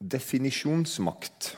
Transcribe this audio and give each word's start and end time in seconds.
definisjonsmakt. 0.00 1.54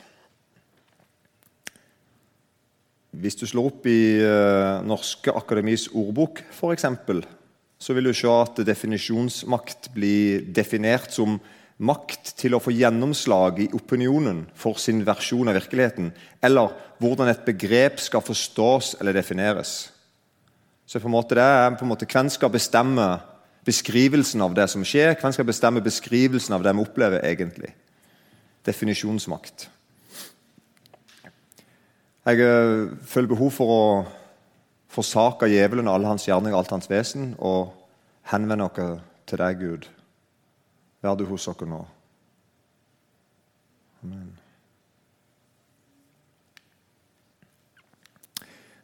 Hvis 3.19 3.35
du 3.39 3.45
slår 3.49 3.71
opp 3.71 3.87
i 3.89 4.21
uh, 4.21 4.85
Norske 4.85 5.33
Akademis 5.33 5.89
ordbok, 5.97 6.43
f.eks., 6.53 6.85
så 7.79 7.95
vil 7.95 8.09
du 8.09 8.13
se 8.15 8.27
at 8.31 8.59
definisjonsmakt 8.67 9.89
blir 9.95 10.43
definert 10.55 11.13
som 11.15 11.39
makt 11.79 12.33
til 12.39 12.55
å 12.55 12.59
få 12.59 12.73
gjennomslag 12.75 13.61
i 13.63 13.69
opinionen 13.75 14.43
for 14.57 14.79
sin 14.81 14.99
versjon 15.07 15.47
av 15.47 15.55
virkeligheten, 15.55 16.11
eller 16.43 16.75
hvordan 16.99 17.31
et 17.31 17.45
begrep 17.47 18.01
skal 18.03 18.23
forstås 18.23 18.97
eller 18.99 19.15
defineres. 19.15 19.93
Så 20.85 20.99
på 20.99 21.07
en 21.07 21.15
måte 21.15 21.37
det 21.39 21.45
er 21.45 21.75
på 21.77 21.85
en 21.85 21.91
måte 21.91 22.07
Hvem 22.09 22.31
skal 22.33 22.51
bestemme 22.51 23.05
beskrivelsen 23.67 24.41
av 24.41 24.55
det 24.57 24.65
som 24.71 24.83
skjer? 24.83 25.13
Hvem 25.19 25.35
skal 25.35 25.47
bestemme 25.47 25.83
beskrivelsen 25.85 26.55
av 26.57 26.65
det 26.65 26.73
vi 26.75 26.83
opplever 26.83 27.23
egentlig? 27.29 27.71
Definisjonsmakt. 28.65 29.69
Jeg 32.25 32.39
øh, 32.39 32.97
føler 33.01 33.27
behov 33.27 33.51
for 33.51 33.73
å 33.73 33.83
forsake 34.89 35.47
djevelen 35.49 35.87
og 35.87 35.95
alle 35.95 36.11
hans 36.11 36.25
gjerninger 36.27 36.57
og 36.57 36.63
alt 36.63 36.75
hans 36.75 36.89
vesen 36.89 37.31
og 37.37 37.71
henvende 38.31 38.67
oss 38.67 38.99
til 39.29 39.41
deg, 39.41 39.61
Gud. 39.61 39.87
Vær 41.01 41.15
du 41.15 41.25
hos 41.29 41.47
oss 41.47 41.63
nå. 41.63 41.79
Amen. 44.03 44.29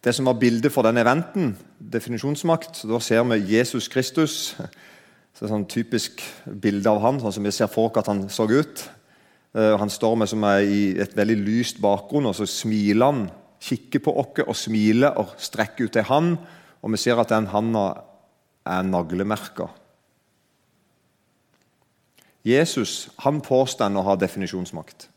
Det 0.05 0.14
som 0.14 0.28
var 0.30 0.38
bildet 0.38 0.70
for 0.72 0.86
denne 0.86 1.02
eventen, 1.02 1.55
definisjonsmakt, 1.80 2.84
da 2.86 3.00
ser 3.02 3.23
vi 3.26 3.55
Jesus 3.55 3.88
Kristus. 3.89 4.53
Så 4.53 5.39
det 5.39 5.48
er 5.48 5.53
sånn 5.55 5.66
typisk 5.66 6.22
bilde 6.45 6.92
av 6.92 7.02
han, 7.02 7.17
sånn 7.20 7.34
som 7.39 7.48
vi 7.48 7.53
ser 7.55 7.72
for 7.73 7.89
oss 7.89 8.03
at 8.03 8.12
han 8.14 8.28
så 8.30 8.45
ut. 8.45 8.86
Eh, 9.55 9.77
han 9.80 9.90
står 9.90 10.16
med 10.20 10.30
som 10.30 10.44
er 10.44 10.68
i 10.68 10.82
et 11.00 11.16
veldig 11.16 11.38
lyst 11.45 11.80
bakgrunn, 11.84 12.27
og 12.27 12.36
så 12.36 12.48
smiler 12.50 13.11
han. 13.11 13.25
Kikker 13.66 14.03
på 14.03 14.11
oss 14.20 14.44
og 14.44 14.56
smiler 14.59 15.16
og 15.17 15.31
strekker 15.42 15.88
ut 15.88 15.95
ei 15.98 16.03
hånd. 16.06 16.36
Og 16.84 16.92
vi 16.92 17.00
ser 17.02 17.17
at 17.17 17.31
den 17.31 17.48
handa 17.50 17.86
er 18.67 18.83
naglemerka. 18.86 19.70
Jesus 22.45 23.09
han 23.23 23.39
påstår 23.42 23.95
å 23.95 24.03
ha 24.06 24.16
definisjonsmakt. 24.22 25.08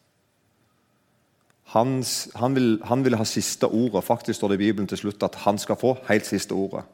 Han, 1.75 1.98
han, 2.41 2.55
vil, 2.56 2.78
han, 2.89 3.03
vil, 3.05 3.19
ha 3.20 3.27
siste 3.28 3.69
ordet. 3.69 4.06
Faktisk 4.06 4.39
står 4.39 4.55
det 4.55 4.56
i 4.56 4.62
Bibelen 4.62 4.89
til 4.89 5.03
slutt 5.03 5.27
at 5.27 5.34
han 5.44 5.59
skal 5.61 5.77
få 5.77 5.98
helt 6.09 6.25
siste 6.25 6.56
ordet. 6.56 6.86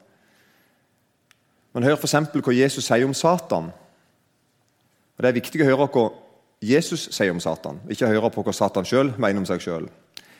Men 1.74 1.86
hør 1.86 2.00
f.eks. 2.00 2.16
hva 2.34 2.56
Jesus 2.56 2.88
sier 2.88 3.06
om 3.06 3.14
Satan. 3.14 3.70
Og 5.14 5.22
Det 5.22 5.30
er 5.30 5.38
viktig 5.38 5.62
å 5.62 5.68
høre 5.68 5.86
hva 5.86 6.08
Jesus 6.62 7.08
sier 7.12 7.32
om 7.34 7.40
Satan, 7.40 7.80
ikke 7.90 8.08
høre 8.08 8.30
på 8.32 8.44
hva 8.44 8.54
Satan 8.54 8.86
sjøl 8.88 9.12
mener 9.18 9.42
om 9.42 9.48
seg 9.48 9.62
sjøl. 9.64 9.88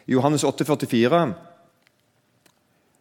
I 0.06 0.14
Johannes 0.16 0.44
8,44 0.44 1.24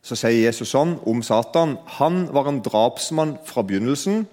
så 0.04 0.18
sier 0.20 0.42
Jesus 0.44 0.74
sånn 0.74 0.98
om 1.08 1.22
Satan 1.24 1.78
Han 2.00 2.26
var 2.36 2.50
en 2.50 2.60
drapsmann 2.64 3.38
fra 3.48 3.64
begynnelsen 3.64 4.26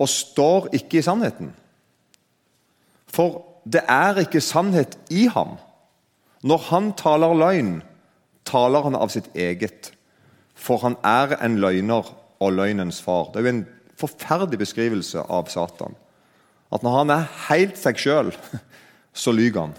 og 0.00 0.10
står 0.10 0.68
ikke 0.76 1.00
i 1.00 1.04
sannheten. 1.06 1.52
For 3.12 3.42
det 3.64 3.84
er 3.88 4.18
ikke 4.24 4.42
sannhet 4.42 4.96
i 5.12 5.26
ham. 5.30 5.56
Når 6.42 6.64
han 6.72 6.92
taler 6.98 7.36
løgn, 7.38 7.76
taler 8.48 8.88
han 8.88 8.98
av 8.98 9.12
sitt 9.14 9.28
eget. 9.38 9.92
For 10.58 10.82
han 10.82 10.96
er 11.06 11.36
en 11.38 11.60
løgner 11.62 12.08
og 12.42 12.56
løgnens 12.56 13.00
far. 13.04 13.30
Det 13.30 13.40
er 13.40 13.46
jo 13.46 13.54
en 13.54 13.66
forferdelig 14.00 14.58
beskrivelse 14.64 15.22
av 15.30 15.50
Satan. 15.52 15.94
At 16.72 16.84
når 16.84 16.98
han 16.98 17.12
er 17.12 17.30
helt 17.48 17.78
seg 17.80 18.00
sjøl, 18.00 18.32
så 19.22 19.34
lyver 19.34 19.66
han. 19.66 19.76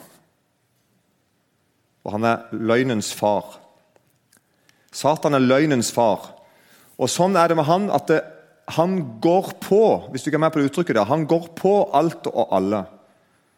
Og 2.04 2.16
han 2.18 2.28
er 2.28 2.48
løgnens 2.52 3.14
far. 3.16 3.58
Satan 4.94 5.34
er 5.34 5.44
løgnens 5.44 5.92
far. 5.96 6.30
Og 7.02 7.10
Sånn 7.10 7.38
er 7.40 7.50
det 7.50 7.58
med 7.58 7.68
han 7.68 7.90
at 7.94 8.10
det, 8.12 8.22
han 8.78 9.20
går 9.20 9.56
på 9.60 9.84
hvis 10.12 10.24
du 10.24 10.30
ikke 10.30 10.38
er 10.40 10.44
med 10.46 10.54
på 10.54 10.62
det 10.62 10.70
uttrykket 10.70 10.96
der, 10.96 11.10
han 11.10 11.26
går 11.28 11.50
på 11.58 11.74
alt 11.96 12.30
og 12.32 12.54
alle. 12.56 12.84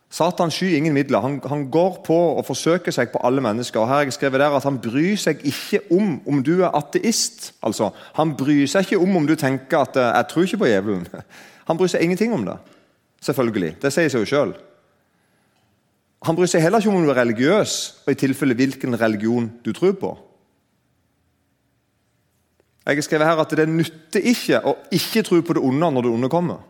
Satan 0.10 0.52
skyr 0.54 0.78
ingen 0.78 0.94
midler. 0.96 1.20
Han, 1.20 1.40
han, 1.50 1.66
går 1.72 2.00
på 2.06 2.16
og 2.38 2.46
forsøker 2.48 2.94
seg 2.94 3.10
på 3.12 3.20
alle 3.26 3.42
mennesker. 3.44 3.82
Og 3.82 3.90
her 3.90 4.00
har 4.00 4.06
jeg 4.06 4.16
skrevet 4.16 4.40
der 4.40 4.54
at 4.56 4.64
Han 4.64 4.78
bryr 4.80 5.18
seg 5.20 5.42
ikke 5.44 5.82
om 5.92 6.22
om 6.30 6.44
du 6.46 6.62
er 6.62 6.78
ateist. 6.78 7.52
Altså, 7.66 7.90
Han 8.16 8.36
bryr 8.38 8.70
seg 8.70 8.86
ikke 8.86 9.02
om 9.02 9.18
om 9.18 9.28
du 9.28 9.36
tenker 9.36 9.82
at 9.82 9.98
eh, 9.98 10.14
'jeg 10.14 10.28
tror 10.30 10.44
ikke 10.44 10.58
på 10.58 10.70
djevelen'. 10.72 11.22
Han 11.68 11.78
bryr 11.78 11.88
seg 11.88 12.02
ingenting 12.02 12.34
om 12.34 12.46
det. 12.46 12.58
Selvfølgelig. 13.26 13.76
Det 13.82 13.92
sier 13.94 14.12
seg 14.12 14.22
jo 14.24 14.30
sjøl. 14.30 14.54
Han 16.26 16.38
bryr 16.38 16.50
seg 16.50 16.64
heller 16.64 16.82
ikke 16.82 16.92
om 16.92 17.00
om 17.00 17.06
du 17.06 17.12
er 17.14 17.22
religiøs, 17.22 17.74
og 18.06 18.14
i 18.14 18.18
tilfelle 18.18 18.58
hvilken 18.58 18.98
religion 19.02 19.50
du 19.66 19.72
tror 19.74 19.94
på. 20.00 20.14
Jeg 22.86 22.98
har 22.98 23.06
skrevet 23.06 23.28
her 23.28 23.42
at 23.42 23.54
Det 23.58 23.66
nytter 23.70 24.22
ikke 24.22 24.62
å 24.62 24.76
ikke 24.94 25.24
tro 25.26 25.42
på 25.42 25.58
det 25.58 25.62
onde 25.66 25.92
når 25.92 26.06
det 26.06 26.12
onde 26.14 26.30
kommer. 26.30 26.62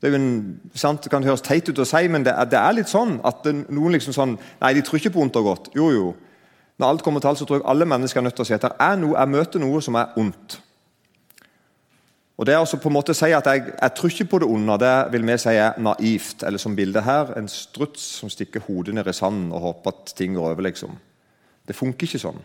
Det, 0.00 0.12
en, 0.14 0.60
sant, 0.74 1.04
det 1.04 1.10
kan 1.12 1.24
høres 1.24 1.44
teit 1.44 1.68
ut 1.68 1.80
å 1.80 1.86
si, 1.88 2.08
men 2.12 2.24
det 2.24 2.32
er, 2.32 2.48
det 2.48 2.58
er 2.60 2.76
litt 2.76 2.90
sånn 2.90 3.18
at 3.24 3.44
noen 3.72 3.94
liksom 3.94 4.12
sånn 4.12 4.34
Nei, 4.60 4.74
de 4.76 4.82
tror 4.84 5.00
ikke 5.00 5.14
på 5.14 5.22
ondt 5.24 5.38
og 5.40 5.48
godt. 5.48 5.70
Jo, 5.76 5.90
jo. 5.92 6.10
Når 6.80 6.88
alt 6.88 7.04
kommer 7.06 7.22
til 7.22 7.30
alt, 7.30 7.40
så 7.40 7.46
tror 7.48 7.60
jeg 7.60 7.68
alle 7.70 7.88
mennesker 7.88 8.20
er 8.20 8.26
nødt 8.26 8.36
til 8.36 8.44
å 8.44 8.48
si 8.48 8.56
at 8.56 8.64
det 8.66 8.72
er 8.80 8.98
noe, 9.00 9.16
jeg 9.16 9.32
møter 9.32 9.62
noe 9.62 9.80
som 9.84 9.96
er 10.00 10.16
ondt. 10.20 10.58
Og 12.34 12.46
det 12.46 12.54
er 12.54 12.58
altså 12.58 12.80
på 12.82 12.90
en 12.90 12.96
måte 12.96 13.14
si 13.14 13.30
at 13.30 13.46
jeg, 13.46 13.62
jeg 13.70 13.94
tror 13.94 14.10
ikke 14.10 14.30
på 14.32 14.38
det 14.42 14.48
onde, 14.50 14.78
det 14.82 14.94
vil 15.12 15.26
vi 15.26 15.36
si 15.38 15.52
er 15.54 15.76
naivt. 15.78 16.42
Eller 16.42 16.58
som 16.58 16.74
bildet 16.74 17.06
her, 17.06 17.30
en 17.38 17.48
struts 17.48 18.02
som 18.18 18.32
stikker 18.32 18.64
hodet 18.66 18.94
ned 18.96 19.06
i 19.06 19.14
sanden 19.14 19.52
og 19.54 19.62
håper 19.68 19.94
at 19.94 20.16
ting 20.18 20.34
går 20.34 20.50
over. 20.50 20.66
liksom. 20.66 20.96
Det 21.66 21.76
funker 21.78 22.08
ikke 22.08 22.24
sånn. 22.24 22.42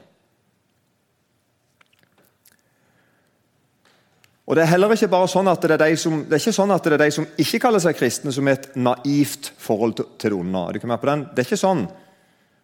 Og 4.49 4.55
Det 4.55 4.63
er 4.63 4.71
heller 4.71 4.93
ikke 4.93 5.11
bare 5.11 5.29
sånn 5.29 5.49
at 5.49 5.61
det 5.61 5.75
er 5.75 5.81
de 5.83 5.97
som, 6.01 6.23
det 6.25 6.33
er 6.33 6.41
ikke 6.41 6.57
sånn 6.57 6.71
at 6.73 6.85
det 6.85 6.95
er 6.95 7.03
de 7.03 7.11
som 7.13 7.25
ikke 7.37 7.59
kaller 7.61 7.81
seg 7.83 7.97
kristne, 7.97 8.31
som 8.33 8.47
har 8.49 8.57
et 8.57 8.71
naivt 8.81 9.51
forhold 9.61 9.99
til, 9.99 10.07
det 10.23 10.33
onde. 10.33 10.63
Er? 10.65 10.79
Det 10.79 11.43
er 11.43 11.45
ikke 11.45 11.59
sånn 11.61 11.83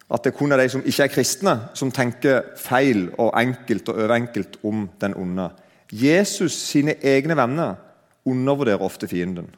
at 0.09 0.25
det 0.25 0.33
kun 0.37 0.53
er 0.53 0.61
de 0.61 0.69
som 0.73 0.81
ikke 0.81 1.05
er 1.05 1.13
kristne, 1.13 1.53
som 1.77 1.93
tenker 1.93 2.41
feil 2.57 3.07
og 3.21 3.33
enkelt 3.37 3.89
og 3.89 4.01
overenkelt 4.01 4.57
om 4.65 4.87
den 5.01 5.13
onde. 5.17 5.45
Jesus 5.91 6.53
sine 6.53 6.95
egne 7.03 7.37
venner 7.37 7.75
undervurderer 8.25 8.81
ofte 8.81 9.07
fienden. 9.07 9.49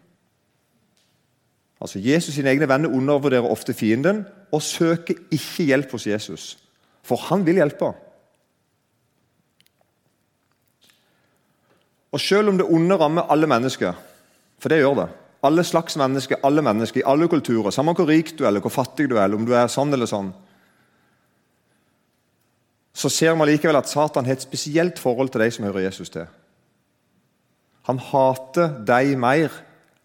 Altså 1.82 2.00
Jesus 2.00 2.36
sine 2.36 2.50
egne 2.50 2.68
venner 2.70 2.90
undervurderer 2.90 3.48
ofte 3.48 3.74
fienden 3.74 4.26
og 4.52 4.62
søker 4.62 5.16
ikke 5.32 5.70
hjelp 5.70 5.92
hos 5.92 6.08
Jesus. 6.08 6.58
For 7.04 7.20
han 7.30 7.46
vil 7.46 7.62
hjelpe. 7.62 7.94
Og 12.12 12.20
Selv 12.20 12.50
om 12.50 12.58
det 12.58 12.66
onde 12.66 12.98
rammer 12.98 13.30
alle 13.32 13.48
mennesker, 13.48 13.94
for 14.60 14.70
det 14.70 14.80
gjør 14.80 14.96
det 14.96 15.10
Alle 15.44 15.64
slags 15.64 15.98
mennesker, 15.98 16.36
alle 16.44 16.62
mennesker, 16.62 17.00
i 17.00 17.04
alle 17.06 17.28
kulturer, 17.28 17.70
samme 17.70 17.94
hvor 17.94 18.08
rik 18.08 18.32
du 18.40 18.44
er, 18.44 18.48
eller 18.48 18.60
hvor 18.60 18.74
fattig 18.74 19.10
du 19.10 19.16
er, 19.18 19.24
eller 19.24 19.38
om 19.38 19.46
du 19.46 19.54
er 19.54 19.68
sånn 19.70 19.94
eller 19.94 20.10
sånn, 20.10 20.32
så 22.98 23.12
ser 23.14 23.36
vi 23.38 23.46
likevel 23.46 23.78
at 23.78 23.90
Satan 23.90 24.26
har 24.26 24.38
et 24.38 24.46
spesielt 24.46 25.00
forhold 25.00 25.30
til 25.30 25.44
de 25.44 25.52
som 25.54 25.66
hører 25.68 25.86
Jesus 25.86 26.10
til. 26.10 26.26
Han 27.86 28.00
hater 28.02 28.72
dem 28.88 29.22
mer 29.22 29.54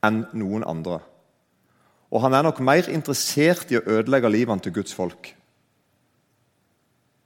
enn 0.05 0.27
noen 0.37 0.67
andre. 0.69 0.99
Og 2.13 2.21
han 2.21 2.37
er 2.37 2.45
nok 2.45 2.61
mer 2.61 2.91
interessert 2.93 3.73
i 3.73 3.79
å 3.81 3.87
ødelegge 3.87 4.31
livene 4.31 4.61
til 4.61 4.75
Guds 4.77 4.93
folk. 4.95 5.33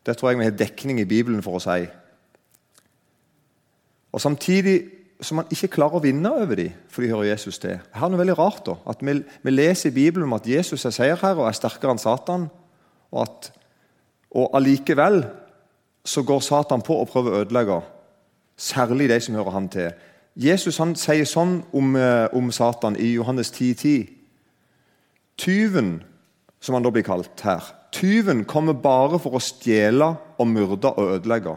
Det 0.07 0.15
tror 0.15 0.31
jeg 0.31 0.39
vi 0.39 0.47
har 0.47 0.55
dekning 0.55 1.01
i 1.03 1.09
Bibelen 1.09 1.43
for 1.43 1.59
å 1.59 1.65
si. 1.65 1.89
Og 4.15 4.23
Samtidig 4.23 4.77
som 5.21 5.41
man 5.41 5.49
ikke 5.51 5.71
klarer 5.73 5.99
å 5.99 6.05
vinne 6.05 6.29
over 6.29 6.59
dem 6.59 6.75
for 6.93 7.03
de 7.03 7.09
hører 7.11 7.31
Jesus 7.33 7.59
til. 7.59 7.79
Her 7.81 8.07
er 8.07 8.13
noe 8.13 8.21
veldig 8.21 8.37
rart 8.37 8.67
da, 8.69 8.77
at 8.89 9.01
vi, 9.01 9.15
vi, 9.25 9.53
leser 9.53 9.91
i 9.91 9.97
Bibelen 9.97 10.27
om 10.29 10.37
at 10.37 10.47
Jesus 10.49 10.85
er 10.85 10.93
seierherre 10.95 11.41
og 11.41 11.49
er 11.49 11.57
sterkere 11.57 11.95
enn 11.95 12.03
Satan. 12.03 12.47
Og, 13.15 13.23
at, 13.23 13.49
og 14.37 14.53
allikevel 14.59 15.23
så 16.07 16.23
går 16.23 16.43
Satan 16.45 16.85
på 16.87 17.01
å 17.01 17.07
prøve 17.11 17.33
å 17.33 17.41
ødelegge, 17.43 17.81
særlig 18.57 19.09
de 19.11 19.21
som 19.21 19.35
hører 19.35 19.57
han 19.57 19.69
til. 19.73 19.91
Jesus 20.37 20.79
han 20.79 20.95
sier 20.97 21.25
sånn 21.29 21.59
om, 21.73 21.97
eh, 21.97 22.29
om 22.33 22.53
Satan 22.53 22.97
i 22.97 23.15
Johannes 23.17 23.51
10,10. 23.51 23.75
10. 23.77 24.13
Tyven, 25.37 26.03
som 26.61 26.75
han 26.75 26.83
da 26.83 26.91
blir 26.91 27.05
kalt 27.05 27.41
her, 27.45 27.61
tyven 27.93 28.45
kommer 28.45 28.73
bare 28.73 29.19
for 29.21 29.37
å 29.37 29.43
stjele 29.43 30.15
og 30.39 30.49
myrde 30.49 30.93
og 30.97 31.19
ødelegge. 31.19 31.57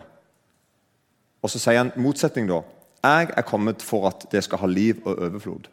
Og 1.41 1.49
så 1.49 1.59
sier 1.59 1.77
han 1.77 1.93
motsetning, 1.95 2.49
da. 2.49 2.61
Jeg 3.03 3.29
er 3.37 3.47
kommet 3.47 3.81
for 3.81 4.09
at 4.09 4.25
det 4.31 4.43
skal 4.43 4.59
ha 4.59 4.67
liv 4.67 4.99
og 5.05 5.21
overflod. 5.29 5.69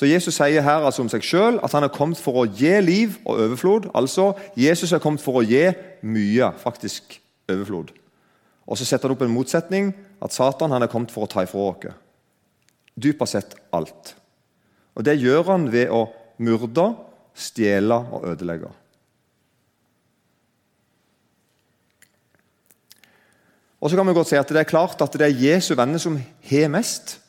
Så 0.00 0.06
Jesus 0.08 0.38
sier 0.38 0.64
her 0.64 0.80
altså 0.80 1.02
om 1.04 1.10
seg 1.12 1.24
sjøl 1.28 1.58
at 1.60 1.74
han 1.76 1.84
er 1.84 1.92
kommet 1.92 2.16
for 2.16 2.38
å 2.40 2.46
gi 2.48 2.70
liv 2.80 3.18
og 3.26 3.34
overflod. 3.36 3.90
Altså, 3.92 4.30
Jesus 4.56 4.94
er 4.96 5.02
kommet 5.04 5.20
for 5.20 5.36
å 5.36 5.42
gi 5.44 5.66
mye, 6.08 6.46
faktisk 6.56 7.18
overflod. 7.44 7.90
Og 8.64 8.80
Så 8.80 8.86
setter 8.88 9.10
han 9.10 9.18
opp 9.18 9.26
en 9.26 9.34
motsetning, 9.34 9.90
at 10.24 10.32
Satan 10.32 10.72
han 10.72 10.86
er 10.86 10.88
kommet 10.88 11.12
for 11.12 11.26
å 11.26 11.28
ta 11.28 11.44
ifra 11.44 11.66
oss. 11.74 11.92
Dypest 12.96 13.36
sett 13.36 13.54
alt. 13.76 14.14
Og 14.96 15.04
Det 15.04 15.18
gjør 15.20 15.52
han 15.52 15.68
ved 15.68 15.92
å 15.92 16.06
myrde, 16.40 16.88
stjele 17.36 18.00
og 18.00 18.24
ødelegge. 18.32 18.72
Og 23.80 23.90
så 23.90 24.00
kan 24.00 24.08
vi 24.08 24.16
godt 24.16 24.32
si 24.32 24.40
at 24.40 24.48
Det 24.48 24.64
er 24.64 24.72
klart 24.72 25.02
at 25.02 25.12
det 25.12 25.28
er 25.28 25.44
Jesu 25.44 25.74
venner 25.74 26.00
som 26.00 26.16
har 26.16 26.72
mest. 26.72 27.19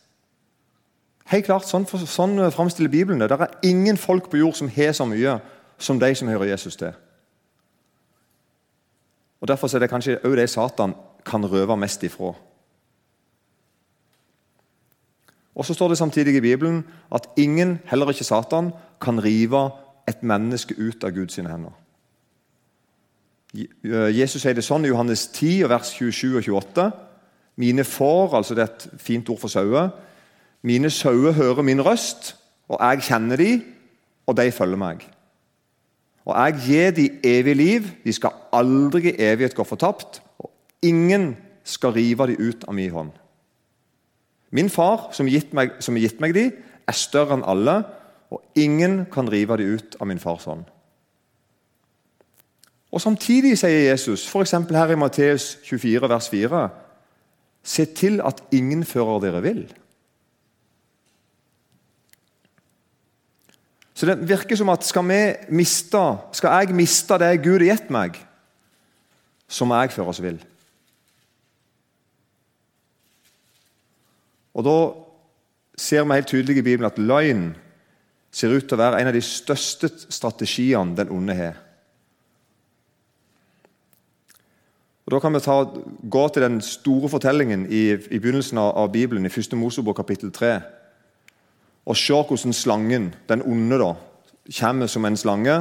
Helt 1.32 1.48
klart, 1.48 1.64
Sånn, 1.64 1.86
sånn 1.88 2.36
framstiller 2.52 2.92
Bibelen 2.92 3.22
det. 3.22 3.30
Det 3.32 3.40
er 3.40 3.70
ingen 3.70 3.98
folk 3.98 4.28
på 4.32 4.42
jord 4.42 4.58
som 4.60 4.70
har 4.70 4.92
så 4.94 5.08
mye 5.08 5.38
som 5.82 6.00
de 6.00 6.12
som 6.16 6.28
hører 6.28 6.52
Jesus 6.52 6.76
til. 6.76 6.92
Og 9.42 9.48
Derfor 9.48 9.72
er 9.74 9.80
det 9.80 9.90
kanskje 9.90 10.20
òg 10.28 10.36
det 10.38 10.50
Satan 10.52 10.94
kan 11.26 11.46
røve 11.46 11.78
mest 11.78 12.04
ifra. 12.04 12.34
Og 15.56 15.66
Så 15.66 15.74
står 15.74 15.88
det 15.88 15.98
samtidig 15.98 16.36
i 16.36 16.42
Bibelen 16.42 16.84
at 17.12 17.28
ingen, 17.38 17.80
heller 17.86 18.10
ikke 18.10 18.24
Satan, 18.24 18.72
kan 19.02 19.24
rive 19.24 19.70
et 20.08 20.24
menneske 20.24 20.76
ut 20.78 21.04
av 21.04 21.12
Guds 21.12 21.36
hender. 21.36 21.72
Jesus 24.12 24.42
sier 24.42 24.54
det 24.54 24.64
sånn 24.64 24.86
i 24.86 24.88
Johannes 24.88 25.28
10, 25.28 25.68
vers 25.70 25.92
27 25.92 26.38
og 26.38 26.44
28. 26.44 26.92
Mine 27.56 27.84
får, 27.84 28.36
altså 28.36 28.56
det 28.56 28.64
er 28.64 28.72
et 28.72 28.88
fint 28.98 29.30
ord 29.30 29.40
for 29.40 29.52
sauer, 29.52 29.90
mine 30.62 30.90
sauer 30.90 31.32
hører 31.32 31.62
min 31.66 31.82
røst, 31.86 32.36
og 32.70 32.78
jeg 32.80 33.04
kjenner 33.08 33.36
de, 33.36 33.62
og 34.28 34.38
de 34.38 34.52
følger 34.52 34.80
meg. 34.80 35.06
Og 36.26 36.36
jeg 36.38 36.60
gir 36.66 36.92
de 36.96 37.08
evig 37.24 37.56
liv, 37.56 37.88
de 38.04 38.14
skal 38.14 38.36
aldri 38.54 39.10
i 39.10 39.16
evighet 39.18 39.56
gå 39.58 39.64
fortapt, 39.66 40.22
og 40.40 40.52
ingen 40.82 41.34
skal 41.64 41.96
rive 41.98 42.28
de 42.28 42.38
ut 42.40 42.68
av 42.68 42.78
min 42.78 42.92
hånd. 42.92 43.10
Min 44.52 44.70
far, 44.70 45.10
som 45.12 45.28
har 45.28 45.34
gitt 45.34 45.56
gitt 46.04 46.22
meg 46.22 46.36
de, 46.36 46.52
er 46.88 46.98
større 46.98 47.38
enn 47.38 47.48
alle, 47.48 47.82
og 48.32 48.44
ingen 48.56 49.06
kan 49.12 49.30
rive 49.32 49.58
de 49.58 49.74
ut 49.76 49.98
av 50.00 50.08
min 50.08 50.20
fars 50.20 50.46
hånd. 50.46 50.64
Og 52.92 53.02
Samtidig 53.02 53.56
sier 53.58 53.90
Jesus, 53.90 54.28
f.eks. 54.28 54.52
her 54.52 54.92
i 54.92 55.00
Matteus 55.00 55.58
24, 55.64 56.10
vers 56.10 56.30
4.: 56.30 56.70
Se 57.64 57.86
til 57.86 58.22
at 58.22 58.44
ingen 58.52 58.84
fører 58.84 59.20
dere 59.20 59.42
vill. 59.42 59.64
Så 64.02 64.08
Det 64.10 64.30
virker 64.30 64.58
som 64.58 64.70
at 64.74 64.82
skal, 64.82 65.06
miste, 65.54 66.00
skal 66.34 66.56
jeg 66.58 66.74
miste 66.74 67.18
det 67.22 67.44
Gud 67.44 67.60
har 67.62 67.68
gitt 67.68 67.92
meg, 67.94 68.16
så 69.46 69.68
må 69.70 69.78
jeg 69.78 69.94
føres 69.94 70.22
vill. 70.24 70.40
Og 74.58 74.66
Da 74.66 74.74
ser 75.78 76.02
vi 76.02 76.18
helt 76.18 76.32
tydelig 76.34 76.58
i 76.58 76.66
Bibelen 76.66 76.90
at 76.90 76.98
løgn 76.98 77.52
ser 78.34 78.58
ut 78.58 78.66
til 78.66 78.74
å 78.74 78.82
være 78.82 79.04
en 79.04 79.12
av 79.12 79.14
de 79.14 79.22
største 79.22 79.92
strategiene 80.10 80.98
den 80.98 81.14
onde 81.14 81.38
har. 81.38 81.62
Og 85.06 85.14
Da 85.14 85.22
kan 85.22 85.38
vi 85.38 85.46
ta, 85.46 85.62
gå 86.10 86.28
til 86.34 86.42
den 86.42 86.62
store 86.66 87.10
fortellingen 87.10 87.70
i, 87.70 87.92
i 87.94 88.18
begynnelsen 88.18 88.58
av, 88.58 88.74
av, 88.82 88.92
Bibelen, 88.98 89.30
i 89.30 89.30
1. 89.30 89.54
Mosebok 89.62 90.02
kapittel 90.02 90.34
3, 90.34 90.56
og 91.86 91.98
se 91.98 92.14
hvordan 92.14 92.54
slangen, 92.54 93.12
den 93.30 93.42
onde, 93.42 93.80
da, 93.82 93.94
kommer 94.60 94.90
som 94.90 95.06
en 95.06 95.18
slange 95.18 95.56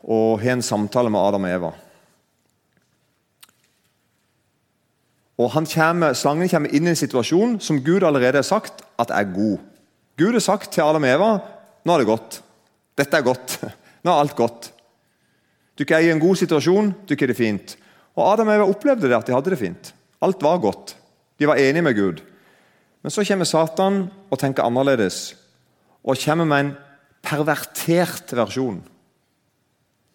og 0.00 0.40
har 0.40 0.56
en 0.56 0.64
samtale 0.64 1.10
med 1.12 1.20
Adam 1.20 1.46
og 1.46 1.54
Eva. 1.54 1.70
Og 5.40 5.52
kommer, 5.52 6.12
Slangen 6.12 6.50
kommer 6.52 6.72
inn 6.74 6.84
i 6.84 6.92
en 6.92 6.98
situasjon 6.98 7.56
som 7.64 7.80
Gud 7.80 8.04
allerede 8.04 8.42
har 8.42 8.44
sagt 8.44 8.82
at 9.00 9.12
er 9.14 9.30
god. 9.32 9.58
Gud 10.20 10.36
har 10.36 10.44
sagt 10.44 10.72
til 10.74 10.84
Adam 10.84 11.06
og 11.06 11.14
Eva 11.14 11.30
nå 11.80 11.94
er 11.94 12.02
det 12.02 12.10
godt. 12.10 12.40
Dette 12.98 13.16
er 13.16 13.24
godt. 13.24 13.56
Nå 14.04 14.12
er 14.12 14.22
alt 14.22 14.36
godt. 14.36 14.70
Dere 15.80 15.96
er 15.96 16.06
i 16.08 16.12
en 16.12 16.20
god 16.20 16.36
situasjon, 16.36 16.90
dere 17.08 17.24
er 17.24 17.30
det 17.32 17.36
fint. 17.36 17.72
Og 18.16 18.26
Adam 18.26 18.48
og 18.48 18.54
Eva 18.54 18.66
opplevde 18.68 19.08
det 19.08 19.16
at 19.16 19.28
de 19.28 19.32
hadde 19.32 19.52
det 19.52 19.60
fint. 19.60 19.92
Alt 20.20 20.42
var 20.44 20.60
godt. 20.60 20.94
De 21.40 21.48
var 21.48 21.60
enige 21.60 21.84
med 21.84 21.96
Gud. 21.96 22.20
Men 23.00 23.12
så 23.14 23.24
kommer 23.24 23.48
Satan 23.48 24.02
og 24.28 24.38
tenker 24.40 24.66
annerledes 24.66 25.34
og 26.04 26.20
kommer 26.20 26.48
med 26.48 26.64
en 26.64 26.72
pervertert 27.24 28.32
versjon 28.36 28.80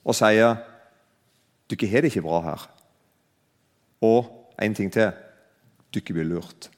og 0.06 0.18
sier 0.18 0.58
dere 1.66 1.90
har 1.90 2.06
det 2.06 2.12
ikke 2.12 2.26
bra 2.26 2.40
her. 2.46 2.64
Og 4.06 4.28
en 4.62 4.76
ting 4.78 4.92
til 4.94 5.10
dere 5.96 6.14
blir 6.14 6.28
lurt. 6.30 6.70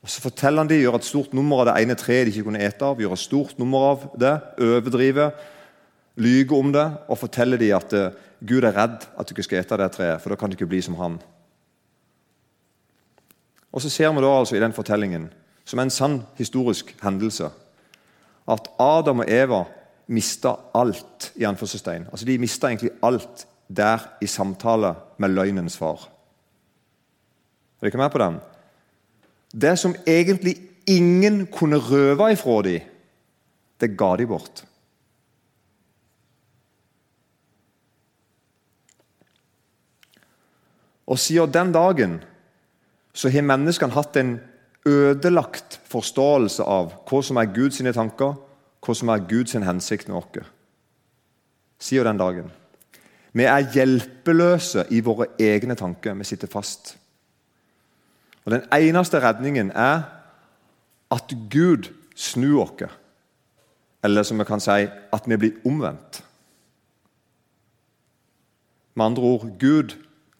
Og 0.00 0.08
Så 0.08 0.22
forteller 0.22 0.62
han 0.62 0.70
de, 0.70 0.78
gjør 0.80 1.00
et 1.00 1.08
stort 1.08 1.34
nummer 1.36 1.60
av 1.60 1.68
det 1.68 1.82
ene 1.82 1.96
treet 1.98 2.28
de 2.28 2.32
ikke 2.32 2.46
kunne 2.46 2.62
ete 2.62 2.86
av. 2.86 3.00
gjør 3.00 3.12
et 3.12 3.26
stort 3.26 3.58
nummer 3.58 3.90
av 3.90 4.06
det, 4.16 4.32
Overdriver, 4.62 5.34
lyver 6.16 6.56
om 6.56 6.72
det 6.72 6.86
og 7.08 7.18
forteller 7.18 7.58
de 7.58 7.72
at 7.74 7.92
Gud 8.40 8.64
er 8.64 8.72
redd 8.72 9.04
at 9.18 9.28
dere 9.28 9.44
skal 9.44 9.60
ete 9.60 9.76
det 9.76 9.90
treet, 9.92 10.20
for 10.22 10.32
da 10.32 10.38
kan 10.40 10.50
dere 10.50 10.68
bli 10.68 10.80
som 10.80 10.96
han. 10.96 11.18
Og 13.72 13.82
Så 13.82 13.90
ser 13.90 14.12
vi 14.12 14.20
da 14.20 14.38
altså 14.38 14.56
i 14.56 14.60
den 14.60 14.72
fortellingen, 14.72 15.32
som 15.64 15.78
er 15.78 15.82
en 15.82 15.90
sann 15.90 16.22
historisk 16.36 16.96
hendelse, 17.02 17.50
at 18.48 18.68
Adam 18.78 19.18
og 19.18 19.30
Eva 19.30 19.64
mista 20.08 20.54
alt. 20.74 21.32
i 21.36 21.44
anførselstegn. 21.44 22.06
Altså 22.10 22.26
De 22.26 22.38
mista 22.38 22.66
egentlig 22.66 22.90
alt 23.02 23.46
der 23.68 23.98
i 24.20 24.26
samtale 24.26 24.94
med 25.18 25.28
løgnens 25.28 25.76
far. 25.76 26.08
Er 27.80 27.88
dere 27.88 27.98
med 27.98 28.10
på 28.10 28.18
den? 28.18 28.40
Det 29.60 29.78
som 29.78 29.94
egentlig 30.06 30.56
ingen 30.86 31.46
kunne 31.46 31.76
røve 31.76 32.32
ifra 32.32 32.62
dem, 32.62 32.80
det 33.80 33.96
ga 33.98 34.16
de 34.16 34.26
bort. 34.26 34.64
Og 41.06 41.18
siden 41.18 41.52
den 41.52 41.72
dagen 41.72 42.20
så 43.12 43.30
har 43.30 43.42
menneskene 43.42 43.94
hatt 43.94 44.16
en 44.16 44.38
ødelagt 44.86 45.80
forståelse 45.90 46.64
av 46.64 46.94
hva 47.08 47.20
som 47.24 47.40
er 47.40 47.50
Guds 47.54 47.82
tanker, 47.94 48.38
hva 48.80 48.94
som 48.96 49.12
er 49.12 49.26
Guds 49.28 49.52
hensikt 49.52 50.08
med 50.08 50.16
oss. 50.16 50.48
Siden 51.80 52.06
den 52.06 52.18
dagen. 52.18 52.50
Vi 53.32 53.46
er 53.46 53.68
hjelpeløse 53.72 54.86
i 54.90 55.00
våre 55.00 55.30
egne 55.38 55.76
tanker. 55.78 56.14
Vi 56.14 56.24
sitter 56.24 56.50
fast. 56.50 56.96
Og 58.44 58.52
Den 58.52 58.62
eneste 58.72 59.20
redningen 59.20 59.70
er 59.70 60.02
at 61.10 61.34
Gud 61.50 61.90
snur 62.14 62.62
oss. 62.64 62.90
Eller 64.02 64.22
som 64.22 64.38
vi 64.38 64.44
kan 64.44 64.60
si 64.60 64.86
at 65.12 65.26
vi 65.26 65.36
blir 65.36 65.66
omvendt. 65.66 66.24
Med 68.94 69.06
andre 69.06 69.22
ord 69.22 69.58
Gud 69.58 69.96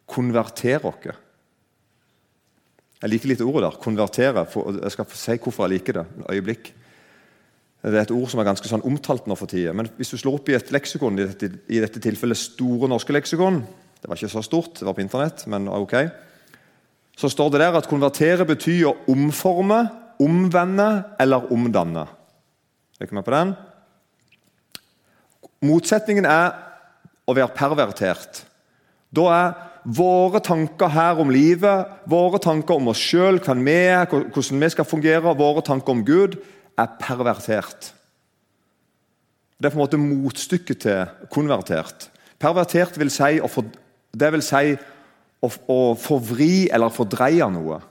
konverterer 0.06 0.86
oss. 0.86 1.16
Jeg 3.00 3.12
liker 3.14 3.30
litt 3.30 3.42
ordet 3.44 3.64
der. 3.64 3.80
Konvertere. 3.80 4.44
Jeg 4.44 4.92
skal 4.92 5.08
si 5.16 5.36
hvorfor 5.40 5.66
jeg 5.66 5.78
liker 5.78 6.00
det. 6.00 6.06
et 6.20 6.34
øyeblikk. 6.36 6.72
Det 7.80 7.96
er 7.96 8.02
et 8.02 8.12
ord 8.12 8.28
som 8.28 8.40
er 8.42 8.48
ganske 8.50 8.68
sånn 8.68 8.84
omtalt 8.84 9.28
nå 9.28 9.36
for 9.40 9.48
tida. 9.48 9.72
Men 9.72 9.88
hvis 9.96 10.12
du 10.12 10.18
slår 10.20 10.36
opp 10.36 10.50
i 10.52 10.56
et 10.58 10.72
leksikon, 10.74 11.16
i 11.16 11.24
dette, 11.30 11.48
i 11.72 11.80
dette 11.80 12.02
tilfellet 12.02 12.36
Store 12.36 12.90
norske 12.92 13.14
leksikon 13.16 13.62
Det 14.00 14.08
var 14.08 14.16
ikke 14.16 14.32
så 14.32 14.42
stort, 14.44 14.78
det 14.78 14.86
var 14.88 14.96
på 14.96 15.02
internett, 15.04 15.46
men 15.52 15.68
ok. 15.68 15.94
Så 17.16 17.28
står 17.28 17.50
det 17.52 17.60
der 17.60 17.76
at 17.76 17.88
konvertere 17.88 18.46
betyr 18.48 18.86
å 18.88 18.94
omforme, 19.12 19.82
omvende 20.20 20.86
eller 21.20 21.50
omdanne. 21.52 22.06
Er 22.96 23.04
dere 23.04 23.18
med 23.18 23.26
på 23.26 23.34
den? 23.34 23.52
Motsetningen 25.68 26.28
er 26.28 26.54
å 27.28 27.36
være 27.36 27.52
pervertert. 27.56 28.40
Da 29.12 29.26
er 29.36 29.52
våre 29.84 30.40
tanker 30.44 30.92
her 30.92 31.20
om 31.22 31.30
livet, 31.32 31.88
våre 32.10 32.40
tanker 32.42 32.76
om 32.76 32.90
oss 32.92 33.00
sjøl, 33.00 33.40
hvordan 33.40 34.64
vi 34.64 34.70
skal 34.72 34.88
fungere, 34.88 35.34
våre 35.38 35.62
tanker 35.66 35.94
om 35.94 36.04
Gud, 36.04 36.38
er 36.78 36.94
pervertert. 37.00 37.92
Det 39.60 39.68
er 39.68 39.74
på 39.74 39.80
en 39.80 39.84
måte 39.84 40.00
motstykket 40.00 40.82
til 40.86 41.28
konvertert. 41.32 42.08
Pervertert 42.40 42.96
vil 43.00 43.12
si 43.12 43.36
å, 43.40 43.48
for, 43.52 43.68
det 44.16 44.30
vil 44.32 44.44
si 44.44 44.72
å, 45.44 45.50
å 45.50 45.80
forvri 46.00 46.68
eller 46.72 46.92
fordreie 46.94 47.48
noe. 47.52 47.82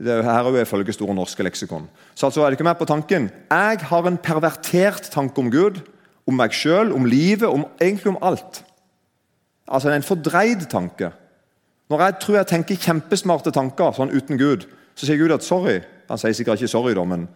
Det 0.00 0.14
er 0.14 0.24
her 0.24 0.48
er 0.48 0.62
ifølge 0.62 0.94
Store 0.94 1.14
norske 1.16 1.44
leksikon. 1.44 1.88
Så 2.14 2.28
altså 2.28 2.44
er 2.44 2.52
det 2.52 2.60
ikke 2.60 2.68
med 2.70 2.78
på 2.78 2.88
tanken. 2.88 3.28
Jeg 3.50 3.84
har 3.90 4.08
en 4.08 4.20
pervertert 4.22 5.10
tanke 5.12 5.42
om 5.42 5.50
Gud, 5.52 5.82
om 6.24 6.36
meg 6.38 6.54
sjøl, 6.54 6.94
om 6.94 7.08
livet, 7.08 7.48
om, 7.48 7.66
egentlig 7.82 8.14
om 8.14 8.20
alt. 8.24 8.62
Altså 9.70 9.90
en 9.90 10.02
fordreid 10.02 10.66
tanke. 10.70 11.12
Når 11.90 12.02
jeg 12.04 12.18
tror 12.22 12.36
jeg 12.36 12.46
tenker 12.46 12.82
kjempesmarte 12.82 13.52
tanker 13.54 13.94
sånn 13.94 14.12
uten 14.14 14.38
Gud, 14.38 14.66
så 14.94 15.06
sier 15.06 15.18
Gud 15.18 15.34
at 15.34 15.46
sorry, 15.46 15.80
han 16.10 16.18
sier 16.18 16.34
sikkert 16.34 16.60
ikke 16.60 16.68
'sorry', 16.68 16.94
da, 16.94 17.04
men 17.04 17.28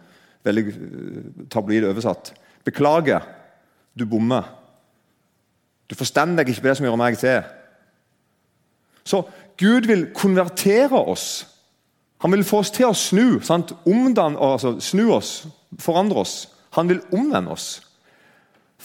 veldig 0.43 0.63
eh, 0.67 1.47
tabloid 1.49 1.83
oversatt. 1.83 2.33
'Beklager, 2.63 3.21
du 3.99 4.05
bommer'. 4.05 4.43
Du 5.89 5.95
forstår 5.95 6.35
deg 6.35 6.49
ikke 6.49 6.61
på 6.61 6.67
det 6.67 6.77
som 6.77 6.85
gjør 6.85 6.97
meg 6.97 7.17
til. 7.17 7.43
Så 9.05 9.21
Gud 9.57 9.87
vil 9.87 10.07
konvertere 10.13 10.97
oss. 10.97 11.47
Han 12.23 12.31
vil 12.31 12.43
få 12.43 12.57
oss 12.63 12.71
til 12.71 12.89
å 12.89 12.93
snu. 12.93 13.39
Sant? 13.45 13.73
Omdan, 13.85 14.37
altså, 14.41 14.79
snu 14.79 15.11
oss, 15.13 15.47
forandre 15.79 16.23
oss. 16.23 16.49
Han 16.71 16.89
vil 16.89 17.01
omvende 17.13 17.51
oss. 17.51 17.81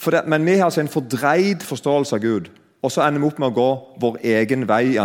Det, 0.05 0.23
men 0.27 0.45
vi 0.45 0.57
har 0.57 0.69
altså 0.69 0.81
en 0.81 0.91
fordreid 0.91 1.63
forståelse 1.65 2.15
av 2.15 2.21
Gud. 2.21 2.49
Og 2.81 2.89
så 2.89 3.03
ender 3.05 3.21
vi 3.21 3.27
opp 3.29 3.39
med 3.41 3.51
å 3.51 3.55
gå 3.55 3.69
vår 4.01 4.19
egen 4.25 4.65
vei, 4.69 4.95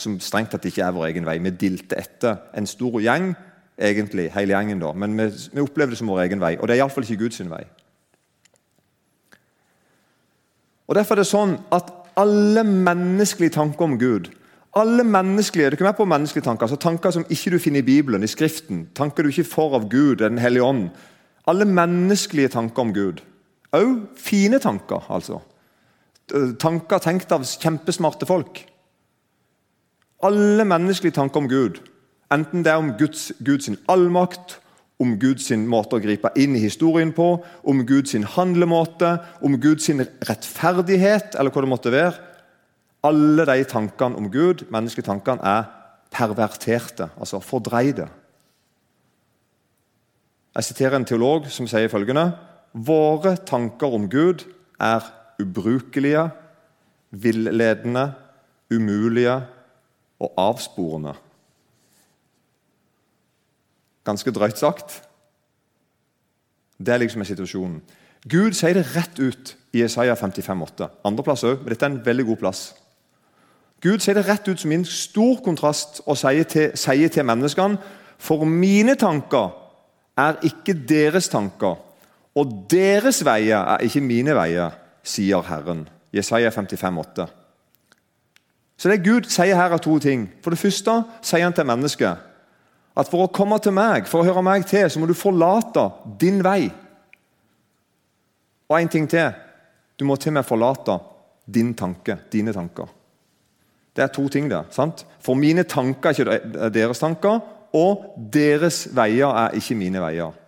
som 0.00 0.18
strengt 0.20 0.52
tatt 0.54 0.68
ikke 0.68 0.84
er 0.86 0.94
vår 0.96 1.10
egen 1.10 1.28
vei. 1.28 1.38
Vi 1.44 1.54
dilter 1.60 2.00
etter 2.00 2.38
en 2.56 2.66
stor 2.66 3.00
gjeng, 3.04 3.34
egentlig, 3.76 4.30
hele 4.32 4.56
gjengen, 4.56 4.80
da. 4.80 4.92
men 4.96 5.16
vi, 5.18 5.28
vi 5.52 5.64
opplever 5.64 5.92
det 5.92 6.00
som 6.00 6.08
vår 6.08 6.24
egen 6.24 6.40
vei. 6.40 6.54
Og 6.58 6.68
det 6.68 6.76
er 6.76 6.82
iallfall 6.82 7.04
ikke 7.04 7.24
Guds 7.26 7.42
vei. 7.52 7.64
Og 10.88 10.96
Derfor 10.96 11.16
er 11.16 11.22
det 11.22 11.28
sånn 11.28 11.58
at 11.72 11.92
alle 12.20 12.64
menneskelige 12.64 13.56
tanker 13.56 13.86
om 13.86 13.98
Gud 14.00 14.32
alle 14.76 15.04
menneskelige, 15.04 15.70
du 15.70 15.76
kan 15.76 15.84
være 15.84 16.00
på 16.00 16.04
menneskelige 16.04 16.44
tanker, 16.44 16.62
altså 16.62 16.76
tanker 16.76 17.10
som 17.10 17.24
ikke 17.28 17.50
du 17.50 17.58
finner 17.58 17.82
i 17.82 17.84
Bibelen, 17.86 18.22
i 18.22 18.26
Skriften, 18.26 18.86
tanker 18.96 19.22
du 19.22 19.28
ikke 19.28 19.44
får 19.44 19.74
av 19.74 19.88
Gud, 19.88 20.16
Den 20.16 20.38
hellige 20.38 20.64
ånd. 20.64 20.88
Alle 21.46 21.64
menneskelige 21.64 22.48
tanker 22.48 22.82
om 22.82 22.94
Gud. 22.94 23.20
Òg 23.72 24.06
fine 24.16 24.58
tanker, 24.58 25.04
altså. 25.08 25.40
Tanker 26.62 27.02
tenkt 27.02 27.32
av 27.34 27.44
kjempesmarte 27.44 28.28
folk. 28.28 28.62
Alle 30.22 30.64
menneskelige 30.64 31.18
tanker 31.18 31.42
om 31.42 31.48
Gud, 31.50 31.80
enten 32.32 32.62
det 32.64 32.72
er 32.72 32.80
om 32.80 32.92
Guds, 32.96 33.32
Guds 33.44 33.68
allmakt, 33.90 34.58
om 35.02 35.16
Guds 35.18 35.50
måte 35.66 35.98
å 35.98 36.02
gripe 36.02 36.30
inn 36.38 36.54
i 36.54 36.62
historien 36.62 37.10
på, 37.12 37.34
om 37.66 37.82
Guds 37.86 38.14
handlemåte, 38.36 39.16
om 39.42 39.58
Guds 39.60 39.90
rettferdighet, 40.28 41.34
eller 41.34 41.50
hva 41.50 41.64
det 41.64 41.72
måtte 41.72 41.94
være 41.94 42.32
alle 43.02 43.46
de 43.48 43.64
tankene 43.66 44.18
om 44.18 44.28
Gud, 44.30 44.66
menneskelige 44.70 45.08
tankene, 45.08 45.42
er 45.42 45.66
perverterte, 46.12 47.08
altså 47.18 47.40
fordreide. 47.42 48.06
Jeg 50.52 50.68
siterer 50.68 50.98
en 50.98 51.08
teolog 51.08 51.48
som 51.50 51.66
sier 51.68 51.88
følgende 51.88 52.30
Våre 52.72 53.34
tanker 53.48 53.92
om 53.96 54.06
Gud 54.08 54.44
er 54.80 55.04
ubrukelige, 55.40 56.30
villedende, 57.10 58.12
umulige 58.72 59.34
og 60.20 60.32
avsporende. 60.36 61.14
Ganske 64.04 64.30
drøyt 64.30 64.58
sagt. 64.58 65.02
Det 66.78 66.94
er 66.94 66.98
liksom 66.98 67.24
situasjonen. 67.24 67.82
Gud 68.30 68.54
sier 68.54 68.74
det 68.74 68.86
rett 68.96 69.18
ut 69.18 69.56
i 69.74 69.82
Isaiah 69.82 70.16
55,8. 70.18 70.88
Andreplass 71.06 71.44
òg, 71.46 71.62
men 71.62 71.72
dette 71.72 71.86
er 71.86 71.90
en 71.90 72.04
veldig 72.06 72.26
god 72.30 72.40
plass. 72.42 72.62
Gud 73.82 74.02
sier 74.02 74.14
det 74.14 74.28
rett 74.28 74.46
ut 74.46 74.60
som 74.62 74.72
en 74.72 74.84
stor 74.86 75.40
kontrast 75.42 76.02
og 76.06 76.18
sier 76.18 76.46
til, 76.46 76.70
sier 76.78 77.10
til 77.10 77.26
menneskene 77.26 77.80
For 78.22 78.44
mine 78.46 78.94
tanker 78.94 79.50
er 80.18 80.38
ikke 80.46 80.76
deres 80.86 81.26
tanker, 81.28 81.80
og 82.38 82.52
deres 82.70 83.24
veier 83.26 83.58
er 83.58 83.82
ikke 83.82 84.00
mine 84.04 84.36
veier, 84.36 84.70
sier 85.02 85.42
Herren. 85.48 85.86
Jesaja 86.12 86.50
55, 86.50 86.98
55,8. 86.98 87.26
Så 88.76 88.90
det 88.90 89.04
Gud 89.04 89.28
sier 89.30 89.56
her, 89.56 89.72
er 89.72 89.78
to 89.78 89.98
ting. 90.02 90.26
For 90.42 90.50
det 90.50 90.58
første 90.58 91.02
sier 91.22 91.46
han 91.46 91.54
til 91.54 91.68
mennesket 91.68 92.28
at 92.98 93.08
for 93.08 93.24
å 93.24 93.30
komme 93.32 93.56
til 93.62 93.72
meg, 93.72 94.08
for 94.10 94.20
å 94.20 94.26
høre 94.26 94.42
meg 94.44 94.66
til, 94.68 94.84
så 94.90 95.00
må 95.00 95.06
du 95.08 95.14
forlate 95.16 95.86
din 96.20 96.42
vei. 96.44 96.66
Og 98.68 98.76
en 98.76 98.90
ting 98.92 99.06
til. 99.08 99.30
Du 99.96 100.04
må 100.08 100.18
til 100.20 100.34
meg 100.36 100.44
forlate 100.44 100.98
din 101.46 101.72
tanke, 101.78 102.18
dine 102.32 102.52
tanker. 102.52 102.90
Det 103.96 104.04
er 104.04 104.12
to 104.12 104.26
ting 104.32 104.50
der. 104.50 104.68
sant? 104.70 105.06
For 105.20 105.36
mine 105.36 105.64
tanker 105.64 106.10
er 106.10 106.18
ikke 106.18 106.70
deres 106.74 107.00
tanker, 107.00 107.40
og 107.72 108.04
deres 108.32 108.86
veier 108.92 109.32
er 109.46 109.56
ikke 109.56 109.76
mine 109.76 110.00
veier. 110.02 110.41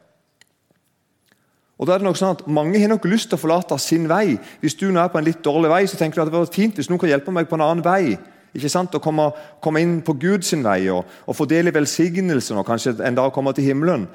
Og 1.78 1.88
da 1.88 1.94
er 1.94 2.02
det 2.02 2.06
nok 2.06 2.18
sånn 2.20 2.36
at 2.36 2.44
Mange 2.46 2.78
har 2.78 2.92
nok 2.92 3.06
lyst 3.10 3.30
til 3.30 3.38
å 3.38 3.42
forlate 3.42 3.78
sin 3.82 4.06
vei. 4.10 4.36
Hvis 4.62 4.76
du 4.78 4.86
nå 4.92 5.00
er 5.02 5.10
på 5.10 5.18
en 5.18 5.26
litt 5.26 5.42
dårlig 5.44 5.72
vei, 5.72 5.82
så 5.90 5.98
tenker 5.98 6.20
du 6.20 6.24
at 6.24 6.30
det 6.30 6.36
var 6.36 6.54
fint 6.54 6.78
hvis 6.78 6.90
noen 6.90 7.02
kan 7.02 7.10
hjelpe 7.10 7.34
meg 7.34 7.48
på 7.50 7.58
en 7.58 7.66
annen 7.66 7.84
vei. 7.84 8.16
Ikke 8.54 8.70
sant? 8.70 8.94
Å 8.94 9.02
komme, 9.02 9.30
komme 9.62 9.82
inn 9.82 9.96
på 10.06 10.14
Guds 10.22 10.52
vei 10.62 10.84
og, 10.94 11.02
og 11.26 11.34
få 11.34 11.46
del 11.50 11.70
i 11.70 11.74
velsignelsen 11.74 12.60
og 12.60 12.68
kanskje 12.68 13.00
en 13.02 13.18
dag 13.18 13.32
komme 13.34 13.54
til 13.56 13.66
himmelen. 13.66 14.06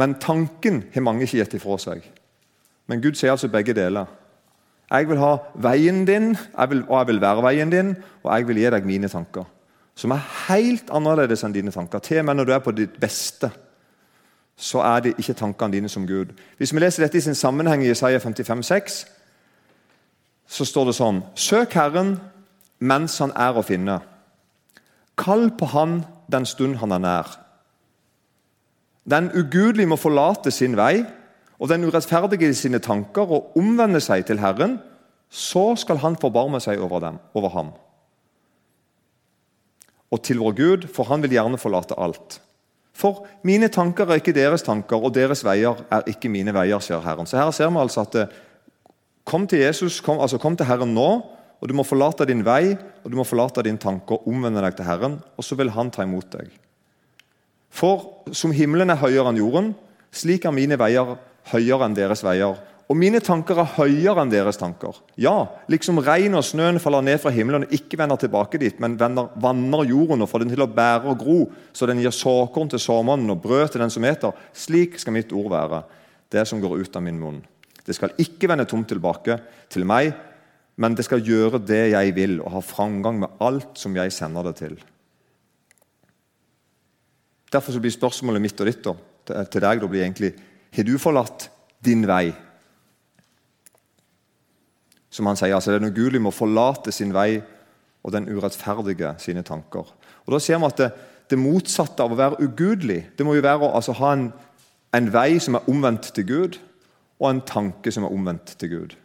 Men 0.00 0.16
tanken 0.20 0.86
har 0.94 1.04
mange 1.04 1.26
ikke 1.26 1.42
gitt 1.42 1.58
ifra 1.58 1.76
seg. 1.80 2.06
Men 2.88 3.02
Gud 3.04 3.18
sier 3.18 3.34
altså 3.34 3.50
begge 3.52 3.74
deler. 3.76 4.08
Jeg 4.86 5.08
vil 5.10 5.18
ha 5.18 5.32
veien 5.58 6.04
din, 6.06 6.36
jeg 6.36 6.70
vil, 6.70 6.84
og 6.86 7.00
jeg 7.00 7.08
vil 7.10 7.20
være 7.20 7.42
veien 7.42 7.72
din, 7.72 7.94
og 8.22 8.28
jeg 8.30 8.46
vil 8.48 8.60
gi 8.60 8.72
deg 8.72 8.86
mine 8.86 9.10
tanker. 9.10 9.48
Som 9.96 10.12
er 10.14 10.26
helt 10.46 10.92
annerledes 10.94 11.42
enn 11.44 11.54
dine 11.56 11.72
tanker. 11.74 12.02
Til 12.04 12.20
og 12.20 12.28
med 12.28 12.38
når 12.38 12.46
du 12.46 12.52
er 12.54 12.62
på 12.62 12.74
ditt 12.76 13.00
beste, 13.02 13.50
så 14.56 14.80
er 14.80 15.00
det 15.04 15.14
ikke 15.18 15.36
tankene 15.36 15.72
dine 15.72 15.88
som 15.88 16.06
Gud. 16.08 16.32
Hvis 16.56 16.72
vi 16.74 16.80
leser 16.80 17.04
dette 17.04 17.18
i 17.18 17.24
sin 17.24 17.34
sammenheng 17.34 17.84
i 17.84 17.90
Isaiah 17.90 18.20
55, 18.20 18.64
6, 18.64 19.06
så 20.46 20.64
står 20.64 20.88
det 20.88 20.96
sånn 20.96 21.22
Søk 21.34 21.74
Herren 21.76 22.16
mens 22.78 23.18
han 23.20 23.32
er 23.36 23.56
å 23.56 23.64
finne. 23.64 24.00
Kall 25.16 25.50
på 25.56 25.68
Han 25.72 26.02
den 26.32 26.46
stund 26.46 26.80
han 26.80 26.92
er 26.92 27.02
nær. 27.02 27.36
Den 29.06 29.30
ugudelige 29.30 29.86
må 29.86 29.96
forlate 29.96 30.50
sin 30.50 30.76
vei 30.76 31.04
og 31.58 31.70
den 31.70 31.86
urettferdige 31.86 32.52
sine 32.54 32.80
tanker 32.82 33.30
og 33.32 33.56
omvende 33.56 34.00
seg 34.02 34.26
til 34.26 34.40
Herren, 34.42 34.78
så 35.30 35.74
skal 35.76 35.98
Han 35.98 36.16
forbarme 36.20 36.60
seg 36.60 36.80
over, 36.80 37.00
dem, 37.00 37.18
over 37.34 37.48
ham. 37.48 37.70
Og 40.10 40.22
til 40.22 40.38
vår 40.38 40.52
Gud, 40.52 40.88
for 40.94 41.04
Han 41.04 41.22
vil 41.22 41.32
gjerne 41.32 41.58
forlate 41.58 41.98
alt. 41.98 42.40
For 42.96 43.26
mine 43.44 43.68
tanker 43.72 44.08
er 44.08 44.22
ikke 44.22 44.34
deres 44.36 44.64
tanker, 44.64 45.02
og 45.02 45.12
deres 45.14 45.42
veier 45.44 45.82
er 45.92 46.06
ikke 46.08 46.30
mine 46.32 46.54
veier, 46.56 46.80
sier 46.80 47.02
Herren. 47.04 47.28
Så 47.28 47.36
her 47.36 47.52
ser 47.52 47.72
vi 47.72 47.82
altså 47.82 48.06
at 48.06 48.20
eh, 48.22 48.42
Kom 49.26 49.42
til 49.50 49.58
Jesus, 49.58 49.98
kom, 50.06 50.20
altså 50.22 50.38
kom 50.38 50.54
til 50.54 50.68
Herren 50.68 50.92
nå, 50.94 51.08
og 51.58 51.66
du 51.66 51.72
må 51.74 51.82
forlate 51.82 52.22
din 52.28 52.44
vei 52.46 52.76
og 52.76 53.08
du 53.10 53.16
må 53.18 53.24
forlate 53.26 53.64
din 53.66 53.78
tanke 53.78 54.14
og 54.14 54.28
omvende 54.30 54.62
deg 54.62 54.76
til 54.78 54.86
Herren, 54.86 55.16
og 55.34 55.42
så 55.42 55.56
vil 55.58 55.72
Han 55.74 55.90
ta 55.90 56.04
imot 56.06 56.28
deg. 56.30 56.52
For 57.70 58.30
som 58.30 58.54
himmelen 58.54 58.90
er 58.90 59.00
høyere 59.00 59.32
enn 59.32 59.40
jorden, 59.40 59.72
slik 60.14 60.46
er 60.46 60.54
mine 60.54 60.78
veier 60.78 61.16
høyere 61.52 61.86
enn 61.86 61.96
deres 61.98 62.22
veier. 62.26 62.58
Og 62.86 62.94
mine 62.94 63.18
tanker 63.18 63.58
er 63.58 63.72
høyere 63.80 64.22
enn 64.22 64.30
deres 64.30 64.60
tanker. 64.60 64.94
Ja, 65.18 65.48
liksom 65.72 65.98
regn 66.06 66.38
og 66.38 66.44
snøen 66.46 66.78
faller 66.82 67.02
ned 67.02 67.18
fra 67.18 67.32
himmelen 67.34 67.66
og 67.66 67.74
ikke 67.74 67.98
vender 67.98 68.20
tilbake 68.22 68.60
dit, 68.62 68.78
men 68.82 68.94
vender, 69.00 69.32
vanner 69.42 69.82
jorden 69.88 70.22
og 70.22 70.30
får 70.30 70.44
den 70.44 70.52
til 70.54 70.62
å 70.62 70.70
bære 70.70 71.10
og 71.10 71.18
gro, 71.18 71.38
så 71.74 71.88
den 71.90 71.98
gir 72.04 72.14
såkorn 72.14 72.70
til 72.70 72.82
såmannen 72.82 73.34
og 73.34 73.42
brød 73.42 73.74
til 73.74 73.82
den 73.82 73.90
som 73.90 74.06
eter. 74.06 74.38
Slik 74.54 75.00
skal 75.02 75.16
mitt 75.18 75.34
ord 75.34 75.50
være, 75.50 75.82
det 76.30 76.46
som 76.46 76.62
går 76.62 76.78
ut 76.78 76.98
av 76.98 77.02
min 77.02 77.18
munn. 77.18 77.42
Det 77.86 77.94
skal 77.98 78.14
ikke 78.22 78.52
vende 78.52 78.68
tomt 78.70 78.86
tilbake 78.90 79.40
til 79.72 79.86
meg, 79.86 80.14
men 80.78 80.94
det 80.94 81.08
skal 81.08 81.26
gjøre 81.26 81.62
det 81.66 81.88
jeg 81.90 82.14
vil, 82.14 82.38
og 82.44 82.54
ha 82.54 82.62
framgang 82.62 83.18
med 83.24 83.42
alt 83.42 83.80
som 83.80 83.98
jeg 83.98 84.14
sender 84.14 84.46
det 84.46 84.56
til. 84.62 84.78
Derfor 87.50 87.82
blir 87.82 87.94
spørsmålet 87.94 88.42
mitt 88.42 88.60
og 88.60 88.68
ditt 88.70 88.82
da, 88.84 88.94
til 89.50 89.62
deg 89.64 89.82
da 89.82 89.90
blir 89.90 90.06
egentlig 90.06 90.36
har 90.76 90.84
du 90.84 90.98
forlatt 91.00 91.48
din 91.80 92.02
vei? 92.06 92.28
Som 95.16 95.28
han 95.30 95.38
sier, 95.38 95.54
altså 95.56 95.72
Den 95.72 95.88
ugudelige 95.88 96.20
må 96.20 96.32
forlate 96.34 96.92
sin 96.92 97.14
vei, 97.16 97.40
og 98.04 98.12
den 98.12 98.28
urettferdige 98.28 99.14
sine 99.18 99.42
tanker. 99.42 99.88
Og 100.26 100.32
Da 100.32 100.38
ser 100.42 100.60
vi 100.60 100.68
at 100.68 100.82
det, 100.82 100.90
det 101.30 101.38
motsatte 101.40 102.04
av 102.04 102.12
å 102.12 102.18
være 102.18 102.44
ugudelig 102.44 103.00
det 103.18 103.26
må 103.26 103.34
jo 103.34 103.42
være 103.42 103.64
å 103.64 103.72
altså, 103.74 103.96
ha 103.98 104.12
en, 104.14 104.28
en 104.94 105.08
vei 105.12 105.40
som 105.42 105.56
er 105.56 105.70
omvendt 105.72 106.12
til 106.14 106.28
Gud, 106.28 106.60
og 107.16 107.30
en 107.30 107.40
tanke 107.48 107.90
som 107.92 108.04
er 108.04 108.12
omvendt 108.12 108.52
til 108.60 108.70
Gud. 108.74 108.96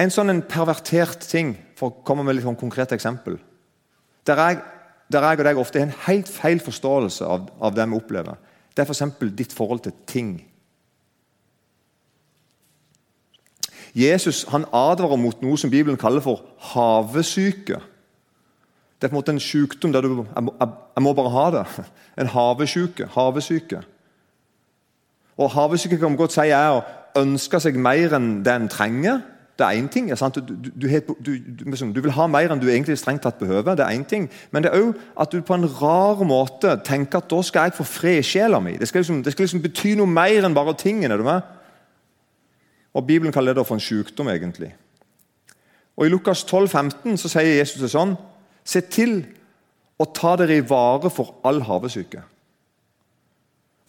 En 0.00 0.12
sånn 0.12 0.32
en 0.32 0.42
pervertert 0.44 1.28
ting, 1.28 1.54
for 1.76 1.92
å 1.92 2.04
komme 2.08 2.24
med 2.24 2.36
et 2.36 2.44
sånn 2.44 2.56
konkret 2.56 2.92
eksempel 2.92 3.36
Der 4.28 4.40
jeg 4.40 4.58
der 5.12 5.22
jeg 5.22 5.38
og 5.38 5.46
deg 5.46 5.58
ofte 5.60 5.78
har 5.78 5.86
en 5.86 5.98
helt 6.08 6.28
feil 6.30 6.60
forståelse 6.62 7.26
av, 7.30 7.50
av 7.62 7.74
det 7.76 7.84
vi 7.86 7.94
opplever, 7.94 8.38
det 8.76 8.82
er 8.84 8.92
f.eks. 8.92 9.02
ditt 9.38 9.52
forhold 9.52 9.80
til 9.80 9.92
ting. 10.06 10.30
Jesus 13.96 14.44
han 14.52 14.66
advarer 14.72 15.16
mot 15.16 15.40
noe 15.42 15.56
som 15.56 15.72
Bibelen 15.72 15.96
kaller 15.96 16.20
for 16.20 16.44
havesyke. 16.74 17.80
Det 18.96 19.08
er 19.08 19.12
på 19.12 19.14
en 19.14 19.20
måte 19.20 19.32
en 19.32 19.40
sykdom 19.40 19.92
der 19.92 20.04
du 20.04 20.26
jeg 20.26 21.02
må 21.04 21.12
bare 21.16 21.32
ha 21.32 21.46
det. 21.58 21.66
En 22.20 22.28
havesyke. 22.32 23.08
Havesyke. 23.12 23.82
Og 25.36 25.50
Havesyke 25.50 25.98
kan 25.98 26.10
man 26.10 26.16
godt 26.16 26.32
si 26.32 26.48
er 26.48 26.78
å 26.78 26.84
ønske 27.20 27.60
seg 27.60 27.76
mer 27.76 28.14
enn 28.16 28.40
det 28.44 28.54
en 28.56 28.70
trenger. 28.72 29.20
Det 29.56 29.64
er 29.64 29.78
én 29.80 29.88
ting. 29.88 30.10
Du, 30.10 30.40
du, 30.40 30.88
du, 31.20 31.92
du, 31.92 32.00
vil 32.00 32.12
ha 32.12 32.26
mer 32.28 32.52
enn 32.52 32.60
du 32.60 32.68
egentlig 32.68 32.98
strengt 33.00 33.22
tatt 33.24 33.38
behøver. 33.40 33.74
det 33.74 33.84
er 33.86 33.94
en 33.96 34.04
ting. 34.04 34.28
Men 34.52 34.62
det 34.62 34.72
er 34.72 34.82
òg 34.82 34.98
at 35.20 35.32
du 35.32 35.40
på 35.40 35.54
en 35.54 35.64
rar 35.80 36.20
måte 36.24 36.74
tenker 36.84 37.18
at 37.18 37.30
da 37.30 37.42
skal 37.42 37.70
jeg 37.70 37.78
få 37.78 37.86
fred 37.88 38.18
i 38.20 38.22
sjela 38.22 38.60
mi. 38.60 38.76
Det 38.76 38.88
skal, 38.88 39.00
liksom, 39.00 39.22
det 39.22 39.32
skal 39.32 39.48
liksom 39.48 39.62
bety 39.64 39.94
noe 39.96 40.06
mer 40.06 40.44
enn 40.44 40.54
bare 40.54 40.76
tingene. 40.76 41.40
Og 42.94 43.06
Bibelen 43.06 43.32
kaller 43.32 43.56
det 43.56 43.66
for 43.66 43.74
en 43.74 43.80
sykdom, 43.80 44.28
egentlig. 44.28 44.74
Og 45.96 46.06
I 46.06 46.12
Lukas 46.12 46.44
12, 46.44 46.68
15 46.68 47.16
så 47.16 47.32
sier 47.32 47.56
Jesus 47.56 47.80
det 47.80 47.92
sånn 47.92 48.16
Se 48.66 48.80
til 48.90 49.20
å 49.96 50.04
ta 50.10 50.34
dere 50.36 50.56
i 50.58 50.64
vare 50.66 51.08
for 51.08 51.36
all 51.46 51.60
havesyke. 51.62 52.18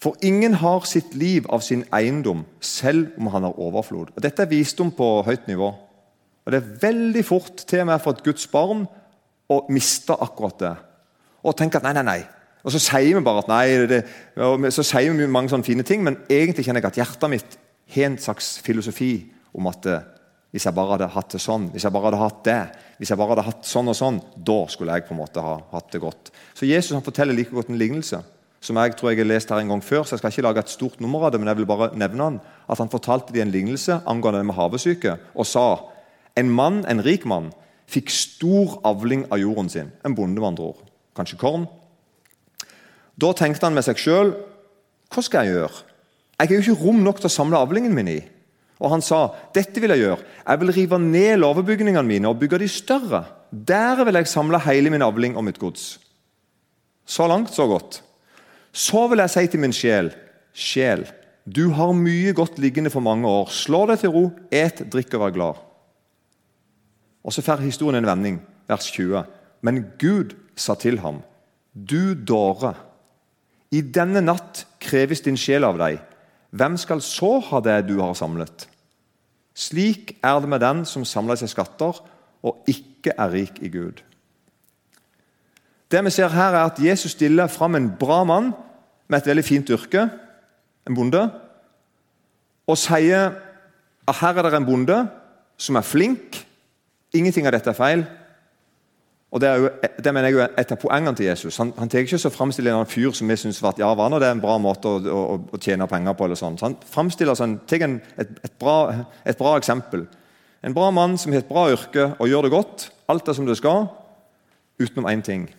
For 0.01 0.17
ingen 0.21 0.59
har 0.61 0.85
sitt 0.85 1.15
liv 1.17 1.47
av 1.49 1.63
sin 1.65 1.83
eiendom, 1.95 2.43
selv 2.61 3.15
om 3.17 3.31
han 3.33 3.47
har 3.47 3.57
overflod. 3.57 4.13
Og 4.13 4.23
Dette 4.23 4.45
er 4.45 4.51
visdom 4.51 4.91
på 4.93 5.23
høyt 5.25 5.47
nivå. 5.49 5.71
Og 6.45 6.51
Det 6.51 6.59
er 6.61 6.73
veldig 6.81 7.23
fort 7.25 7.65
til 7.67 7.81
og 7.81 7.87
med 7.89 8.01
for 8.01 8.13
et 8.13 8.23
Guds 8.23 8.47
barn 8.47 8.85
å 9.49 9.63
miste 9.73 10.13
akkurat 10.13 10.59
det. 10.61 10.75
Og 11.43 11.57
tenke 11.57 11.79
at 11.79 11.87
nei, 11.87 11.95
nei, 11.97 12.05
nei. 12.05 12.21
Og 12.63 12.73
så 12.75 12.81
sier 12.83 13.17
vi 13.17 13.23
bare 13.23 13.41
at 13.41 13.49
nei, 13.49 13.87
det, 13.87 14.01
så 14.75 14.85
sier 14.85 15.15
vi 15.15 15.27
mange 15.31 15.49
sånne 15.49 15.65
fine 15.65 15.85
ting, 15.87 16.03
men 16.03 16.19
egentlig 16.29 16.65
kjenner 16.67 16.83
jeg 16.83 16.91
at 16.91 17.01
hjertet 17.01 17.31
mitt 17.31 17.57
har 17.95 18.09
en 18.09 18.17
slags 18.21 18.57
filosofi 18.63 19.11
om 19.55 19.69
at 19.71 19.85
eh, 19.87 20.07
hvis 20.51 20.65
jeg 20.67 20.75
bare 20.75 20.95
hadde 20.95 21.11
hatt 21.13 21.35
det 21.35 21.41
sånn, 21.41 21.69
hvis 21.73 21.85
jeg 21.87 21.93
bare 21.95 22.09
hadde 22.09 22.21
hatt 22.21 22.41
det, 22.47 22.57
hvis 22.99 23.11
jeg 23.13 23.19
bare 23.19 23.33
hadde 23.33 23.45
hatt 23.47 23.67
sånn 23.67 23.91
og 23.91 23.95
sånn, 23.97 24.17
da 24.35 24.57
skulle 24.71 24.97
jeg 24.97 25.07
på 25.07 25.15
en 25.15 25.21
måte 25.21 25.43
ha 25.43 25.53
hatt 25.71 25.93
det 25.93 26.01
godt. 26.03 26.31
Så 26.57 26.67
Jesus 26.67 26.95
han 26.97 27.05
forteller 27.05 27.37
like 27.37 27.55
godt 27.55 27.71
en 27.71 27.79
lignelse 27.79 28.19
som 28.61 28.79
jeg 28.81 28.95
tror 28.97 29.11
jeg 29.11 29.21
har 29.21 29.29
lest 29.29 29.51
her 29.53 29.61
en 29.61 29.75
gang 29.75 29.83
før, 29.85 30.03
så 30.03 30.15
jeg 30.15 30.23
skal 30.23 30.33
ikke 30.33 30.45
lage 30.47 30.63
et 30.65 30.73
stort 30.73 31.01
nummer 31.03 31.27
av 31.27 31.33
det, 31.33 31.39
men 31.41 31.51
jeg 31.51 31.59
vil 31.59 31.69
bare 31.69 31.91
nevne 31.95 32.23
han, 32.23 32.39
at 32.67 32.81
han 32.81 32.91
fortalte 32.91 33.33
de 33.33 33.43
en 33.43 33.53
lignelse 33.53 34.01
angående 34.09 34.41
det 34.41 34.49
med 34.49 34.57
havesyke, 34.57 35.17
og 35.35 35.47
sa 35.47 35.67
en 36.37 36.49
mann, 36.53 36.83
en 36.89 37.03
rik 37.05 37.25
mann 37.29 37.51
fikk 37.87 38.11
stor 38.11 38.77
avling 38.87 39.25
av 39.31 39.39
jorden 39.41 39.69
sin. 39.71 39.91
En 40.05 40.15
bonde, 40.15 40.39
med 40.41 40.51
andre 40.51 40.71
ord. 40.71 40.81
Kanskje 41.17 41.39
korn. 41.41 41.67
Da 43.17 43.31
tenkte 43.33 43.65
han 43.65 43.77
med 43.77 43.85
seg 43.85 43.99
sjøl 44.01 44.33
hva 45.13 45.23
skal 45.23 45.47
jeg 45.47 45.55
gjøre? 45.55 45.85
Jeg 46.37 46.49
har 46.49 46.53
jo 46.53 46.63
ikke 46.65 46.83
rom 46.83 46.99
nok 47.05 47.21
til 47.21 47.29
å 47.29 47.33
samle 47.33 47.61
avlingen 47.63 47.95
min 47.95 48.09
i. 48.11 48.19
Og 48.77 48.91
han 48.91 49.01
sa 49.01 49.21
dette 49.55 49.81
vil 49.81 49.93
jeg 49.95 50.03
gjøre. 50.03 50.19
Jeg 50.43 50.61
vil 50.61 50.73
rive 50.75 50.99
ned 51.01 51.39
låvebygningene 51.41 52.03
mine 52.05 52.29
og 52.29 52.37
bygge 52.41 52.59
de 52.61 52.67
større. 52.69 53.23
Der 53.49 54.03
vil 54.03 54.19
jeg 54.19 54.29
samle 54.29 54.59
hele 54.67 54.91
min 54.93 55.05
avling 55.05 55.37
og 55.39 55.47
mitt 55.47 55.57
gods. 55.61 55.95
Så 57.07 57.25
langt, 57.31 57.55
så 57.55 57.65
godt. 57.71 58.01
Så 58.73 59.07
vil 59.07 59.23
jeg 59.23 59.33
si 59.33 59.45
til 59.47 59.61
min 59.63 59.75
sjel, 59.75 60.11
sjel, 60.53 61.05
du 61.47 61.69
har 61.71 61.95
mye 61.95 62.33
godt 62.35 62.59
liggende 62.59 62.91
for 62.91 63.03
mange 63.03 63.27
år. 63.27 63.47
Slå 63.53 63.85
deg 63.87 64.01
til 64.01 64.11
ro, 64.11 64.25
et, 64.51 64.83
drikk 64.91 65.15
og 65.15 65.23
vær 65.23 65.35
glad. 65.35 65.63
Og 67.23 67.33
Så 67.33 67.41
får 67.41 67.63
historien 67.63 68.03
en 68.03 68.09
vending, 68.09 68.41
vers 68.67 68.91
20. 68.91 69.23
Men 69.61 69.85
Gud 69.99 70.35
sa 70.55 70.75
til 70.75 70.99
ham, 70.99 71.21
du 71.73 72.15
dåre, 72.15 72.73
i 73.71 73.81
denne 73.81 74.21
natt 74.23 74.65
kreves 74.79 75.21
din 75.21 75.37
sjel 75.37 75.67
av 75.67 75.79
deg. 75.79 75.99
Hvem 76.55 76.77
skal 76.79 77.03
så 77.03 77.37
ha 77.49 77.59
det 77.59 77.81
du 77.89 77.97
har 77.99 78.15
samlet? 78.15 78.67
Slik 79.57 80.15
er 80.23 80.39
det 80.39 80.49
med 80.49 80.63
den 80.63 80.85
som 80.85 81.05
samler 81.05 81.39
seg 81.39 81.51
skatter 81.51 81.99
og 82.45 82.69
ikke 82.69 83.15
er 83.17 83.33
rik 83.33 83.59
i 83.59 83.71
Gud. 83.73 83.99
Det 85.91 86.03
vi 86.03 86.11
ser 86.11 86.33
her 86.33 86.55
er 86.55 86.65
at 86.65 86.79
Jesus 86.83 87.11
stiller 87.15 87.47
fram 87.47 87.75
en 87.75 87.91
bra 87.99 88.23
mann 88.27 88.51
med 89.07 89.21
et 89.21 89.29
veldig 89.29 89.45
fint 89.45 89.69
yrke, 89.69 90.09
en 90.87 90.95
bonde, 90.95 91.21
og 92.67 92.77
sier 92.77 93.31
at 94.07 94.19
her 94.19 94.37
er 94.37 94.49
det 94.49 94.59
en 94.59 94.67
bonde 94.67 94.97
som 95.57 95.75
er 95.75 95.87
flink. 95.87 96.41
Ingenting 97.15 97.47
av 97.47 97.55
dette 97.55 97.71
er 97.71 97.77
feil. 97.77 98.03
Og 99.31 99.41
Det, 99.41 99.49
er 99.49 99.55
jo, 99.55 99.69
det 100.03 100.13
mener 100.13 100.29
jeg 100.29 100.39
er 100.39 100.53
et 100.61 100.71
av 100.71 100.79
poengene 100.79 101.15
til 101.15 101.27
Jesus. 101.27 101.57
Han, 101.59 101.73
han 101.77 101.89
tar 101.91 102.05
ikke 102.05 102.19
så 102.19 102.31
framstiller 102.31 102.75
en 102.75 102.87
fyr 102.87 103.11
som 103.15 103.27
vi 103.27 103.35
syns 103.35 103.59
var 103.63 103.75
ja, 103.79 103.89
var 103.95 104.13
det 104.15 104.27
er 104.27 104.37
en 104.37 104.43
bra 104.43 104.55
måte 104.57 104.87
å, 104.87 105.01
å, 105.03 105.35
å, 105.51 105.59
tjene 105.59 105.87
penger 105.87 106.15
på. 106.15 106.25
eller 106.25 106.39
sånn. 106.39 106.55
Så 106.57 106.69
Han 106.69 106.77
framstiller 106.93 107.35
sånn, 107.35 107.57
en, 107.59 107.97
et, 108.15 108.31
et, 108.43 108.53
bra, 108.59 108.77
et, 109.25 109.37
bra, 109.37 109.57
eksempel. 109.59 110.05
En 110.63 110.75
bra 110.75 110.91
mann 110.95 111.17
som 111.19 111.35
har 111.35 111.43
et 111.43 111.49
bra 111.49 111.67
yrke 111.73 112.13
og 112.15 112.31
gjør 112.31 112.47
det 112.47 112.53
godt. 112.55 112.87
Alt 113.11 113.27
er 113.27 113.35
som 113.35 113.47
det 113.47 113.57
skal, 113.59 113.89
utenom 114.79 115.11
én 115.11 115.23
ting. 115.23 115.49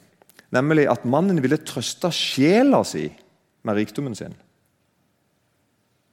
Nemlig 0.54 0.86
at 0.88 1.04
mannen 1.04 1.42
ville 1.44 1.60
trøste 1.60 2.10
sjela 2.14 2.80
si 2.86 3.08
med 3.66 3.76
rikdommen 3.76 4.14
sin. 4.16 4.36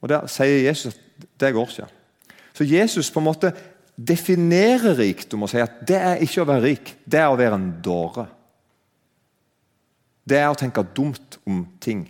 Og 0.04 0.08
Der 0.08 0.26
sier 0.28 0.66
Jesus 0.66 0.94
at 0.94 1.26
det 1.40 1.54
går 1.54 1.70
ikke. 1.72 1.88
Så 2.54 2.64
Jesus 2.64 3.10
på 3.10 3.20
en 3.20 3.24
måte 3.24 3.52
definerer 3.96 4.96
rikdom 4.98 5.46
og 5.46 5.50
sier 5.50 5.64
at 5.64 5.80
det 5.88 5.96
er 5.96 6.20
ikke 6.24 6.42
å 6.42 6.48
være 6.48 6.64
rik, 6.64 6.92
det 7.04 7.20
er 7.20 7.32
å 7.32 7.38
være 7.38 7.56
en 7.56 7.70
dåre. 7.84 8.26
Det 10.26 10.38
er 10.40 10.50
å 10.50 10.58
tenke 10.58 10.84
dumt 10.96 11.38
om 11.46 11.64
ting. 11.80 12.04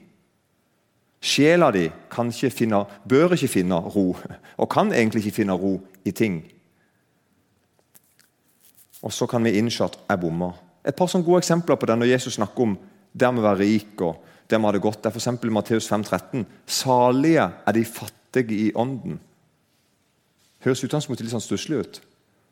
Sjela 1.21 1.71
di 1.75 1.87
ikke 1.87 2.51
finne, 2.51 2.85
bør 3.09 3.35
ikke 3.35 3.51
finne 3.51 3.79
ro, 3.81 4.13
og 4.57 4.71
kan 4.71 4.93
egentlig 4.93 5.25
ikke 5.25 5.43
finne 5.43 5.57
ro 5.59 5.79
i 6.05 6.13
ting. 6.13 6.41
Og 9.03 9.13
så 9.13 9.27
kan 9.27 9.45
vi 9.45 9.57
innse 9.59 9.85
at 9.85 9.99
jeg 10.09 10.21
bommer. 10.21 10.55
Et 10.87 10.95
par 10.95 11.11
sånne 11.11 11.27
gode 11.27 11.43
eksempler 11.43 11.79
på 11.79 11.89
det 11.89 11.97
når 11.99 12.13
Jesus 12.13 12.39
snakker 12.39 12.67
om 12.67 12.77
med 13.17 13.41
å 13.41 13.47
være 13.49 13.63
rik 13.63 14.03
og 14.05 14.23
å 14.53 14.61
ha 14.63 14.73
det 14.73 14.83
godt. 14.85 15.03
Det 15.03 15.11
er 15.11 15.17
f.eks. 15.17 15.51
Matteus 15.51 15.89
5,13. 15.91 16.45
Salige 16.67 17.49
er 17.67 17.75
de 17.75 17.85
fattige 17.85 18.55
i 18.55 18.69
ånden. 18.77 19.19
Høres 20.63 20.85
utgangspunktet 20.87 21.27
litt 21.27 21.35
sånn 21.35 21.45
stusslig 21.45 21.81
ut. 21.83 21.99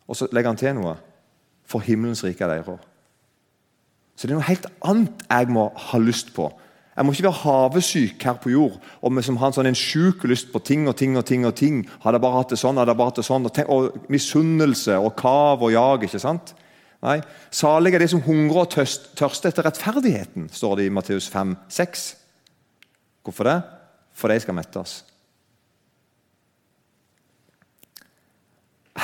Og 0.09 0.19
så 0.19 0.29
legger 0.33 0.53
han 0.53 0.61
til 0.61 0.75
noe. 0.79 0.97
For 1.69 1.85
himmelens 1.85 2.25
rike 2.25 2.45
er 2.45 2.59
deres. 2.59 2.83
Så 4.15 4.27
det 4.27 4.35
er 4.35 4.39
noe 4.39 4.49
helt 4.49 4.67
annet 4.85 5.25
jeg 5.27 5.55
må 5.55 5.69
ha 5.89 6.01
lyst 6.03 6.35
på. 6.35 6.51
Jeg 6.95 7.07
må 7.07 7.15
ikke 7.15 7.27
være 7.27 7.43
havesyk 7.43 8.23
her 8.23 8.37
på 8.39 8.53
jord 8.53 8.77
og 9.03 9.17
som 9.27 9.39
har 9.41 9.51
en 9.51 9.57
sånn 9.57 9.67
en 9.67 9.79
sjuk 9.79 10.23
lyst 10.31 10.53
på 10.53 10.61
ting 10.63 10.85
og 10.87 10.95
ting 10.95 11.17
og 11.19 11.25
ting. 11.27 11.47
og 11.47 11.57
ting. 11.59 11.81
Hadde 12.05 12.21
jeg 12.21 12.23
bare 12.23 12.39
hatt 12.39 12.55
det 12.55 12.61
sånn, 12.61 12.79
hadde 12.79 12.95
jeg 12.95 13.01
bare 13.01 13.11
hatt 13.11 13.19
det 13.19 13.27
sånn, 13.27 13.49
og, 13.49 13.59
og 13.75 14.13
misunnelse 14.13 14.99
og 14.99 15.17
kav 15.19 15.63
og 15.63 15.75
jag. 15.75 16.07
ikke 16.07 16.23
sant? 16.23 16.55
Nei, 17.05 17.19
Salig 17.53 17.93
er 17.95 18.01
de 18.01 18.09
som 18.09 18.23
hungrer 18.25 18.65
og 18.65 18.71
tørster 18.73 19.51
etter 19.51 19.67
rettferdigheten, 19.67 20.49
står 20.53 20.79
det 20.79 20.87
i 20.89 20.93
Matteus 20.95 21.27
5, 21.29 21.57
6. 21.69 22.05
Hvorfor 23.25 23.49
det? 23.51 23.59
For 24.17 24.33
de 24.33 24.39
skal 24.41 24.57
mettes. 24.57 25.03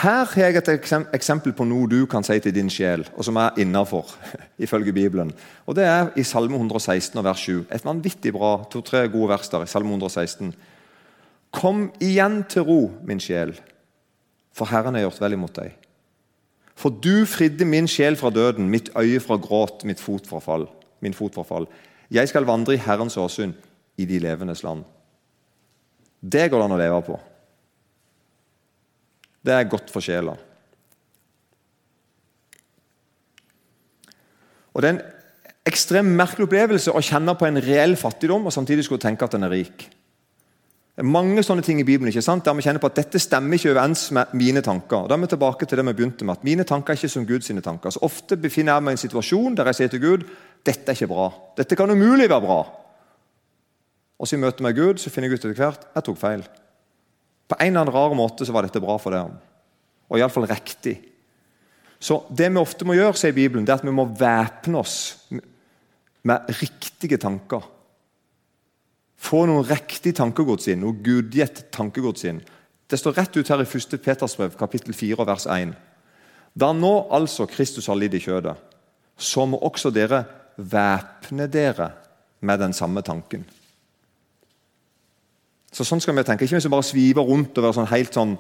Her 0.01 0.23
har 0.23 0.39
jeg 0.39 0.57
et 0.57 0.69
eksempel 1.13 1.53
på 1.53 1.67
noe 1.67 1.89
du 1.91 2.05
kan 2.09 2.25
si 2.25 2.39
til 2.41 2.55
din 2.55 2.71
sjel, 2.73 3.03
og 3.19 3.27
som 3.27 3.37
er 3.43 3.59
innafor, 3.61 4.15
ifølge 4.65 4.95
Bibelen. 4.97 5.33
Og 5.67 5.77
Det 5.77 5.85
er 5.85 6.13
i 6.17 6.25
Salme 6.25 6.57
116 6.57 7.19
og 7.19 7.25
vers 7.27 7.43
7. 7.45 7.67
Et 7.69 7.85
vanvittig 7.85 8.33
bra, 8.33 8.65
to-tre 8.71 9.09
gode 9.09 9.29
vers 9.35 9.49
der. 9.49 9.67
i 9.67 9.67
Salme 9.67 9.91
116. 9.91 10.55
Kom 11.53 11.91
igjen 12.01 12.45
til 12.49 12.63
ro, 12.63 12.81
min 13.05 13.21
sjel, 13.21 13.59
for 14.55 14.71
Herren 14.71 14.95
har 14.95 15.09
gjort 15.09 15.21
vel 15.21 15.37
imot 15.37 15.59
deg. 15.59 15.90
For 16.81 16.89
du 16.89 17.27
fridde 17.29 17.67
min 17.69 17.89
sjel 17.91 18.17
fra 18.17 18.31
døden, 18.33 18.71
mitt 18.73 18.89
øye 18.97 19.21
fra 19.21 19.37
gråt, 19.37 19.85
fot 20.01 20.27
fra 20.27 20.41
fall, 20.41 20.67
min 21.05 21.15
fot 21.15 21.35
fra 21.37 21.45
fall. 21.45 21.69
Jeg 22.11 22.29
skal 22.29 22.49
vandre 22.49 22.75
i 22.75 22.81
Herrens 22.81 23.19
åsyn, 23.21 23.53
i 24.01 24.07
de 24.09 24.19
levendes 24.19 24.63
land. 24.65 24.85
Det 26.21 26.49
går 26.51 26.59
det 26.59 26.65
an 26.65 26.77
å 26.77 26.81
leve 26.81 27.03
på. 27.05 27.19
Det 29.45 29.53
er 29.53 29.69
godt 29.69 29.93
for 29.93 30.05
sjela. 30.05 30.37
Og 34.73 34.83
Det 34.83 34.89
er 34.89 34.95
en 34.95 35.07
ekstremt 35.69 36.17
merkelig 36.17 36.47
opplevelse 36.49 36.93
å 36.95 37.03
kjenne 37.05 37.35
på 37.37 37.45
en 37.49 37.61
reell 37.61 37.97
fattigdom 38.01 38.47
og 38.47 38.55
samtidig 38.55 38.87
skulle 38.87 39.03
tenke 39.03 39.27
at 39.27 39.35
den 39.37 39.45
er 39.45 39.53
rik. 39.53 39.89
Det 41.01 41.07
er 41.07 41.15
mange 41.15 41.41
sånne 41.41 41.63
ting 41.65 41.79
i 41.81 41.85
Bibelen 41.89 42.11
ikke 42.11 42.21
sant? 42.21 42.45
der 42.45 42.53
vi 42.53 42.61
kjenner 42.61 42.83
på 42.83 42.91
at 42.91 42.99
dette 42.99 43.17
stemmer 43.23 43.57
ikke 43.57 43.71
overens 43.71 44.03
med 44.13 44.35
mine 44.37 44.61
tanker. 44.61 45.07
Da 45.09 45.17
er 45.17 45.23
vi 45.23 45.31
tilbake 45.33 45.65
til 45.65 45.81
det 45.81 45.85
vi 45.87 45.95
begynte 45.97 46.27
med, 46.29 46.37
at 46.37 46.45
Mine 46.45 46.67
tanker 46.69 46.93
er 46.93 47.01
ikke 47.01 47.09
som 47.09 47.25
Guds 47.25 47.49
tanker. 47.65 47.95
Så 47.95 48.03
Ofte 48.05 48.37
befinner 48.37 48.75
jeg 48.75 48.85
meg 48.85 48.93
i 48.93 48.99
en 48.99 49.01
situasjon 49.01 49.57
der 49.57 49.71
jeg 49.71 49.79
sier 49.79 49.95
til 49.95 50.03
Gud 50.03 50.27
dette 50.69 50.93
er 50.93 50.99
ikke 50.99 51.09
bra. 51.09 51.31
Dette 51.57 51.79
kan 51.81 51.89
umulig 51.89 52.29
være 52.29 52.45
bra. 52.45 52.59
Og 54.21 54.29
så 54.29 54.37
i 54.37 54.43
møte 54.45 54.61
med 54.61 54.77
Gud 54.77 55.01
så 55.01 55.09
finner 55.09 55.33
jeg 55.33 55.41
ut 55.41 55.49
etter 55.49 55.57
hvert 55.63 55.89
jeg 55.89 56.09
tok 56.11 56.21
feil. 56.21 56.45
På 57.49 57.57
en 57.57 57.73
eller 57.73 57.87
annen 57.87 57.97
rar 57.97 58.21
måte 58.21 58.45
så 58.45 58.53
var 58.53 58.69
dette 58.69 58.85
bra 58.85 59.01
for 59.01 59.17
dem. 59.17 59.33
Og 60.13 60.21
iallfall 60.21 60.51
riktig. 60.53 60.99
Så 61.97 62.27
det 62.29 62.53
vi 62.53 62.61
ofte 62.61 62.85
må 62.85 63.01
gjøre, 63.01 63.17
sier 63.17 63.33
Bibelen, 63.33 63.65
det 63.65 63.73
er 63.73 63.81
at 63.81 63.89
vi 63.89 63.97
må 63.97 64.05
væpne 64.05 64.85
oss 64.85 64.99
med 66.29 66.57
riktige 66.61 67.17
tanker. 67.17 67.65
Få 69.21 69.45
noen 69.47 69.67
riktig 69.69 70.15
tankegods 70.17 70.71
inn, 70.73 70.81
noe 70.81 70.97
gudgitt 71.05 71.67
tankegods 71.75 72.25
inn. 72.31 72.41
Det 72.91 72.99
står 72.99 73.19
rett 73.19 73.37
ut 73.37 73.53
her 73.53 73.63
i 73.63 73.69
1. 73.69 73.99
Peters 74.03 74.37
brev, 74.39 74.57
kapittel 74.59 74.97
4, 74.97 75.27
vers 75.29 75.47
1. 75.47 75.75
Da 76.59 76.73
nå 76.75 76.95
altså 77.15 77.47
Kristus 77.47 77.87
har 77.91 77.99
lidd 78.01 78.17
i 78.17 78.23
kjødet, 78.23 78.57
så 79.21 79.45
må 79.47 79.61
også 79.61 79.93
dere 79.95 80.25
væpne 80.57 81.47
dere 81.53 81.91
med 82.41 82.59
den 82.59 82.73
samme 82.73 83.03
tanken. 83.07 83.45
Så 85.71 85.87
Sånn 85.87 86.01
skal 86.03 86.17
vi 86.17 86.25
tenke. 86.27 86.45
Ikke 86.45 86.59
hvis 86.59 86.67
vi 86.67 86.73
bare 86.73 86.87
sviver 86.87 87.29
rundt 87.29 87.59
og 87.59 87.67
være 87.67 87.79
sånn 87.79 87.93
helt 87.93 88.17
sånn 88.17 88.35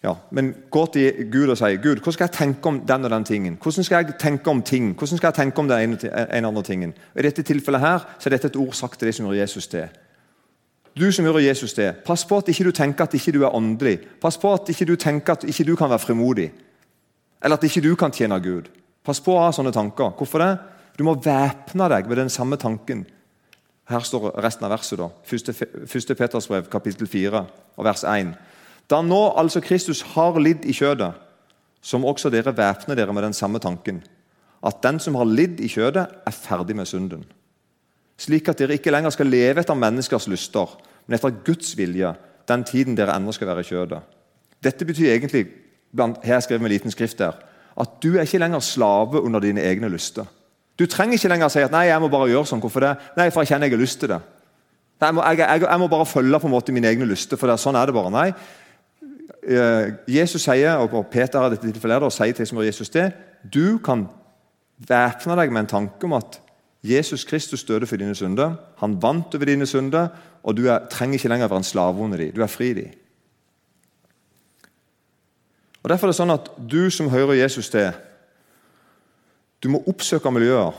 ja, 0.00 0.14
Men 0.32 0.54
gå 0.72 0.86
til 0.94 1.26
Gud 1.28 1.50
og 1.52 1.58
si 1.60 1.74
Gud, 1.76 1.98
hvordan 1.98 2.14
skal 2.14 2.28
jeg 2.30 2.36
tenke 2.38 2.68
om 2.70 2.78
den 2.88 3.04
og 3.04 3.10
den 3.12 3.26
tingen? 3.28 3.56
Hvordan 3.60 3.84
skal 3.84 4.04
jeg 4.04 4.14
tenke 4.22 4.48
om 4.48 4.62
ting? 4.64 4.94
Hvordan 4.96 5.18
skal 5.18 5.28
jeg 5.28 5.36
tenke 5.36 5.60
om 5.60 5.68
den 5.68 5.82
ene, 5.90 6.12
en 6.38 6.48
andre 6.48 6.62
tingen? 6.64 6.94
Og 7.12 7.20
I 7.20 7.26
dette 7.26 7.44
tilfellet 7.44 7.82
her, 7.82 8.06
så 8.16 8.30
er 8.30 8.36
dette 8.36 8.48
et 8.48 8.56
ord 8.56 8.72
sagt 8.72 8.96
til 8.98 9.10
de 9.10 9.12
som 9.12 9.26
gjør 9.28 9.42
Jesus 9.42 9.68
til. 9.68 9.90
Du 10.98 11.06
som 11.12 11.24
gjør 11.24 11.38
Jesus 11.38 11.72
til, 11.76 11.92
pass 12.04 12.24
på 12.26 12.40
at 12.40 12.48
ikke 12.50 12.66
du 12.66 12.72
tenker 12.74 13.06
at 13.06 13.14
ikke 13.14 13.32
du 13.36 13.44
er 13.44 13.54
åndelig. 13.54 14.00
Pass 14.20 14.38
på 14.40 14.50
at 14.52 14.68
ikke 14.72 14.88
du 14.90 14.96
tenker 14.96 15.36
at 15.36 15.46
ikke 15.46 15.64
du 15.68 15.76
kan 15.78 15.90
være 15.90 16.02
frimodig. 16.02 16.50
Eller 17.42 17.56
at 17.56 17.64
ikke 17.64 17.84
du 17.84 17.94
kan 17.96 18.12
tjene 18.12 18.40
Gud. 18.42 18.68
Pass 19.04 19.22
på 19.22 19.32
å 19.36 19.44
ha 19.44 19.52
sånne 19.54 19.72
tanker. 19.72 20.12
Hvorfor 20.18 20.42
det? 20.42 20.50
Du 20.98 21.04
må 21.06 21.14
væpne 21.14 21.88
deg 21.88 22.10
med 22.10 22.18
den 22.20 22.32
samme 22.32 22.58
tanken. 22.60 23.06
Her 23.90 24.04
står 24.06 24.34
resten 24.42 24.66
av 24.66 24.74
verset. 24.74 24.98
da. 24.98 25.08
Første, 25.24 25.54
første 25.86 26.14
Peters 26.14 26.46
brev, 26.50 26.68
kapittel 26.70 27.08
4, 27.08 27.44
og 27.76 27.84
vers 27.84 28.04
1. 28.04 28.34
Da 28.90 29.00
nå 29.02 29.20
altså 29.38 29.62
Kristus 29.62 30.02
har 30.14 30.38
lidd 30.38 30.66
i 30.66 30.74
kjødet, 30.74 31.12
som 31.80 32.04
også 32.04 32.30
dere 32.30 32.52
væpner 32.56 32.98
dere 32.98 33.14
med 33.14 33.24
den 33.24 33.34
samme 33.34 33.58
tanken. 33.58 34.02
At 34.62 34.82
den 34.82 34.98
som 35.00 35.16
har 35.16 35.24
lidd 35.24 35.60
i 35.60 35.70
kjødet, 35.70 36.06
er 36.26 36.36
ferdig 36.36 36.76
med 36.76 36.86
synden. 36.86 37.24
Slik 38.20 38.50
at 38.52 38.58
dere 38.60 38.76
ikke 38.76 38.92
lenger 38.92 39.14
skal 39.14 39.30
leve 39.32 39.62
etter 39.62 39.78
menneskers 39.78 40.28
lyster, 40.28 40.74
men 41.06 41.16
etter 41.16 41.38
Guds 41.44 41.72
vilje, 41.78 42.12
den 42.48 42.64
tiden 42.68 42.96
dere 42.98 43.14
ennå 43.16 43.32
skal 43.32 43.48
være 43.48 43.64
i 43.64 43.68
kjødet. 43.70 44.00
Dette 44.60 44.84
betyr 44.84 45.14
egentlig, 45.14 45.46
blant, 45.96 46.20
her 46.24 46.42
skriver 46.44 46.60
med 46.62 46.74
liten 46.74 46.92
skrift 46.92 47.18
der, 47.18 47.38
at 47.80 47.96
du 48.02 48.12
er 48.16 48.26
ikke 48.26 48.42
lenger 48.42 48.60
slave 48.60 49.22
under 49.22 49.40
dine 49.40 49.62
egne 49.64 49.88
lyster. 49.88 50.28
Du 50.78 50.86
trenger 50.86 51.16
ikke 51.16 51.28
lenger 51.28 51.48
si 51.48 51.62
at 51.64 51.72
'nei, 51.72 51.86
jeg 51.88 52.00
må 52.00 52.08
bare 52.08 52.28
gjøre 52.28 52.48
sånn'. 52.48 52.60
Hvorfor 52.60 52.80
det? 52.80 52.96
Nei, 53.16 53.30
for 53.30 53.40
jeg 53.40 53.48
kjenner 53.48 53.68
jeg 53.68 53.76
har 53.76 53.82
lyst 53.82 54.00
til 54.00 54.08
det. 54.08 54.20
Jeg 55.00 55.14
må, 55.14 55.22
jeg, 55.24 55.38
jeg, 55.38 55.60
jeg 55.62 55.78
må, 55.78 55.88
bare 55.88 56.06
følge 56.06 56.40
på 56.40 56.46
en 56.46 56.52
måte 56.52 56.72
mine 56.72 56.88
egne 56.88 57.08
lyster, 57.08 57.36
for 57.36 57.48
det, 57.48 57.58
sånn 57.60 57.76
er 57.76 57.86
det 57.86 57.94
bare. 57.94 58.10
Nei. 58.10 58.32
Eh, 59.48 59.92
Jesus 60.08 60.42
sier, 60.42 60.76
og 60.76 61.06
Peter 61.10 61.40
er 61.40 61.54
dette 61.54 61.72
tilfellet, 61.72 62.02
og 62.02 62.12
sier 62.12 62.32
til 62.36 62.64
Jesus 62.64 62.92
det, 62.92 63.12
du 63.54 63.78
kan 63.78 64.08
væpne 64.88 65.36
deg 65.36 65.52
med 65.52 65.60
en 65.60 65.72
tanke 65.72 66.04
om 66.04 66.12
at 66.12 66.40
Jesus 66.82 67.24
Kristus 67.28 67.64
døde 67.64 67.86
for 67.86 68.00
dine 68.00 68.14
synder. 68.16 68.54
Han 68.80 68.96
vant 69.02 69.34
over 69.34 69.44
dine 69.44 69.66
synder, 69.68 70.08
og 70.42 70.56
du 70.56 70.66
er, 70.68 70.86
trenger 70.90 71.18
ikke 71.18 71.28
lenger 71.28 71.50
være 71.50 71.60
en 71.60 71.68
slave 71.68 72.00
under 72.00 72.18
dem. 72.18 72.32
Du 72.34 72.42
er 72.42 72.52
fri 72.52 72.72
dem. 72.74 72.94
Og 75.82 75.90
Derfor 75.90 76.06
er 76.06 76.12
det 76.12 76.20
sånn 76.20 76.34
at 76.34 76.48
du 76.70 76.90
som 76.92 77.08
hører 77.12 77.38
Jesus 77.40 77.70
til, 77.72 77.92
du 79.60 79.68
må 79.72 79.82
oppsøke 79.88 80.32
miljøer 80.32 80.76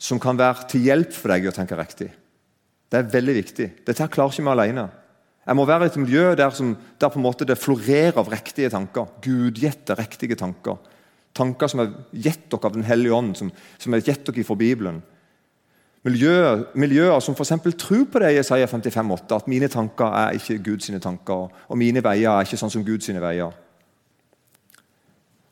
som 0.00 0.18
kan 0.22 0.38
være 0.38 0.66
til 0.70 0.86
hjelp 0.88 1.12
for 1.14 1.30
deg 1.30 1.44
i 1.44 1.50
å 1.50 1.54
tenke 1.54 1.78
riktig. 1.78 2.08
Det 2.90 2.98
er 2.98 3.10
veldig 3.12 3.34
viktig. 3.36 3.66
Dette 3.86 4.08
klarer 4.10 4.34
ikke 4.34 4.46
vi 4.46 4.52
alene. 4.54 4.86
Jeg 5.46 5.56
må 5.56 5.66
være 5.66 5.86
i 5.86 5.90
et 5.90 5.98
miljø 6.00 6.24
der, 6.38 6.50
som, 6.54 6.72
der 6.98 7.44
det 7.46 7.58
florerer 7.58 8.18
av 8.18 8.30
riktige 8.30 8.70
tanker. 8.70 9.06
Gudgjette 9.22 9.94
riktige 9.98 10.36
tanker. 10.38 10.78
Tanker 11.36 11.70
som 11.70 11.84
er 11.84 11.94
gitt 12.12 12.48
dere 12.50 12.66
av 12.66 12.74
Den 12.74 12.86
hellige 12.88 13.14
ånd, 13.14 13.36
som, 13.38 13.50
som 13.78 13.94
er 13.94 14.04
gitt 14.04 14.26
dere 14.26 14.44
fra 14.46 14.58
Bibelen. 14.58 15.00
Miljøer, 16.02 16.62
miljøer 16.80 17.20
som 17.20 17.34
f.eks. 17.36 17.52
tror 17.76 18.06
på 18.08 18.22
det 18.22 18.30
i 18.32 18.38
Isaiah 18.40 18.68
55,8, 18.68 19.36
at 19.36 19.48
mine 19.52 19.68
tanker 19.68 20.14
er 20.16 20.38
ikke 20.38 20.62
Guds 20.70 20.88
tanker, 21.02 21.50
og 21.68 21.78
mine 21.78 22.00
veier 22.04 22.32
er 22.32 22.46
ikke 22.46 22.56
sånn 22.56 22.72
som 22.72 22.84
Guds 22.86 23.10
veier. 23.12 23.52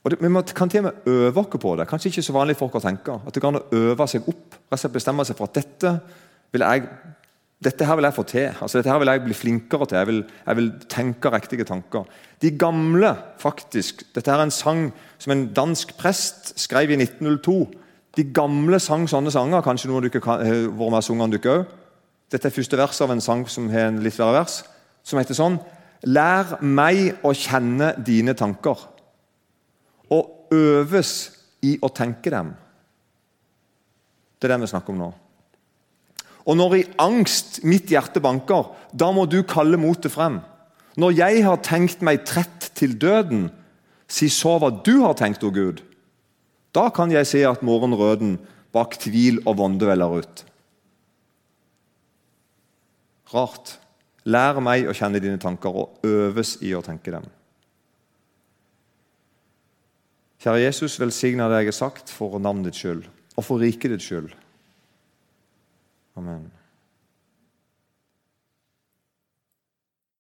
Og 0.04 0.10
det, 0.10 0.18
Vi 0.22 0.54
kan 0.54 0.68
til 0.68 0.80
og 0.80 0.84
med 0.84 1.12
øve 1.12 1.40
oss 1.40 1.60
på 1.60 1.76
det. 1.76 1.88
Kanskje 1.88 2.08
ikke 2.08 2.22
så 2.22 2.32
vanlig 2.32 2.56
oss 2.56 2.74
å 2.74 2.80
tenke. 2.80 3.20
At 3.26 3.34
det 3.34 3.42
kan 3.42 3.60
øve 3.72 4.06
seg 4.08 4.28
opp. 4.28 4.56
Bestemme 4.92 5.24
seg 5.24 5.36
for 5.36 5.50
at 5.50 5.54
dette 5.54 6.00
vil 6.52 6.64
jeg 6.64 6.86
dette 7.64 7.86
her 7.86 7.96
vil 7.98 8.06
jeg 8.06 8.14
få 8.14 8.22
til. 8.22 8.52
Altså, 8.62 8.78
dette 8.78 8.90
her 8.90 9.00
vil 9.02 9.10
jeg 9.10 9.22
bli 9.24 9.34
flinkere 9.34 9.86
til. 9.86 9.98
Jeg 9.98 10.06
vil, 10.06 10.20
jeg 10.46 10.56
vil 10.56 10.68
tenke 10.88 11.30
riktige 11.34 11.64
tanker. 11.66 12.04
De 12.42 12.52
gamle, 12.58 13.16
faktisk 13.38 14.04
Dette 14.14 14.30
er 14.30 14.42
en 14.44 14.54
sang 14.54 14.92
som 15.18 15.34
en 15.34 15.48
dansk 15.54 15.96
prest 15.98 16.52
skrev 16.60 16.90
i 16.90 17.00
1902. 17.02 17.56
De 18.16 18.24
gamle 18.34 18.78
sang 18.78 19.08
sånne 19.10 19.34
sanger. 19.34 19.64
Kanskje 19.66 19.90
noen 19.90 20.04
av 20.04 20.06
dere 20.06 20.22
har 20.22 20.44
vært 20.44 20.78
med 20.78 21.00
og 21.00 21.04
sunget 21.08 21.34
dere 21.34 21.56
òg. 21.56 21.74
Dette 22.30 22.46
er 22.46 22.54
første 22.54 22.78
vers 22.78 23.00
av 23.02 23.10
en 23.10 23.24
sang 23.24 23.44
som 23.50 23.68
har 23.72 23.88
en 23.88 24.02
litt 24.04 24.18
verre 24.20 24.38
vers, 24.42 24.60
som 25.02 25.18
heter 25.18 25.34
sånn 25.34 25.58
Lær 26.06 26.60
meg 26.62 27.24
å 27.26 27.32
kjenne 27.34 27.88
dine 28.06 28.36
tanker 28.38 28.84
og 30.14 30.54
øves 30.54 31.14
i 31.66 31.74
å 31.82 31.90
tenke 31.90 32.30
dem. 32.30 32.52
Det 34.38 34.46
er 34.46 34.54
det 34.54 34.60
vi 34.62 34.70
snakker 34.70 34.94
om 34.94 35.00
nå. 35.02 35.08
Og 36.48 36.56
når 36.56 36.76
i 36.78 36.86
angst 37.02 37.60
mitt 37.68 37.90
hjerte 37.92 38.22
banker, 38.24 38.70
da 38.96 39.10
må 39.12 39.26
du 39.28 39.42
kalle 39.44 39.80
motet 39.80 40.14
frem. 40.14 40.40
Når 40.98 41.14
jeg 41.18 41.42
har 41.44 41.60
tenkt 41.62 42.00
meg 42.02 42.24
trett 42.26 42.70
til 42.78 42.96
døden, 42.98 43.50
si 44.08 44.30
så 44.32 44.56
hva 44.58 44.72
du 44.72 45.02
har 45.04 45.18
tenkt, 45.18 45.44
o 45.44 45.52
Gud. 45.52 45.84
Da 46.72 46.88
kan 46.94 47.12
jeg 47.12 47.28
se 47.28 47.44
at 47.46 47.64
morgenrøden 47.64 48.38
bak 48.72 48.96
tvil 49.00 49.42
og 49.44 49.58
vonde 49.60 49.88
veller 49.88 50.22
ut. 50.22 50.44
Rart. 53.34 53.76
Lær 54.28 54.58
meg 54.60 54.88
å 54.88 54.96
kjenne 54.96 55.20
dine 55.24 55.40
tanker 55.40 55.72
og 55.72 56.04
øves 56.04 56.58
i 56.64 56.74
å 56.76 56.82
tenke 56.84 57.12
dem. 57.14 57.24
Kjære 60.42 60.66
Jesus, 60.66 60.98
velsigna 61.00 61.48
det 61.50 61.62
jeg 61.62 61.72
har 61.72 61.78
sagt 61.78 62.12
for 62.12 62.36
navnet 62.40 62.68
ditt 62.68 62.80
skyld 62.80 63.06
og 63.38 63.46
for 63.46 63.62
riket 63.62 63.94
ditt 63.94 64.04
skyld. 64.04 64.30
Amen. 66.18 66.57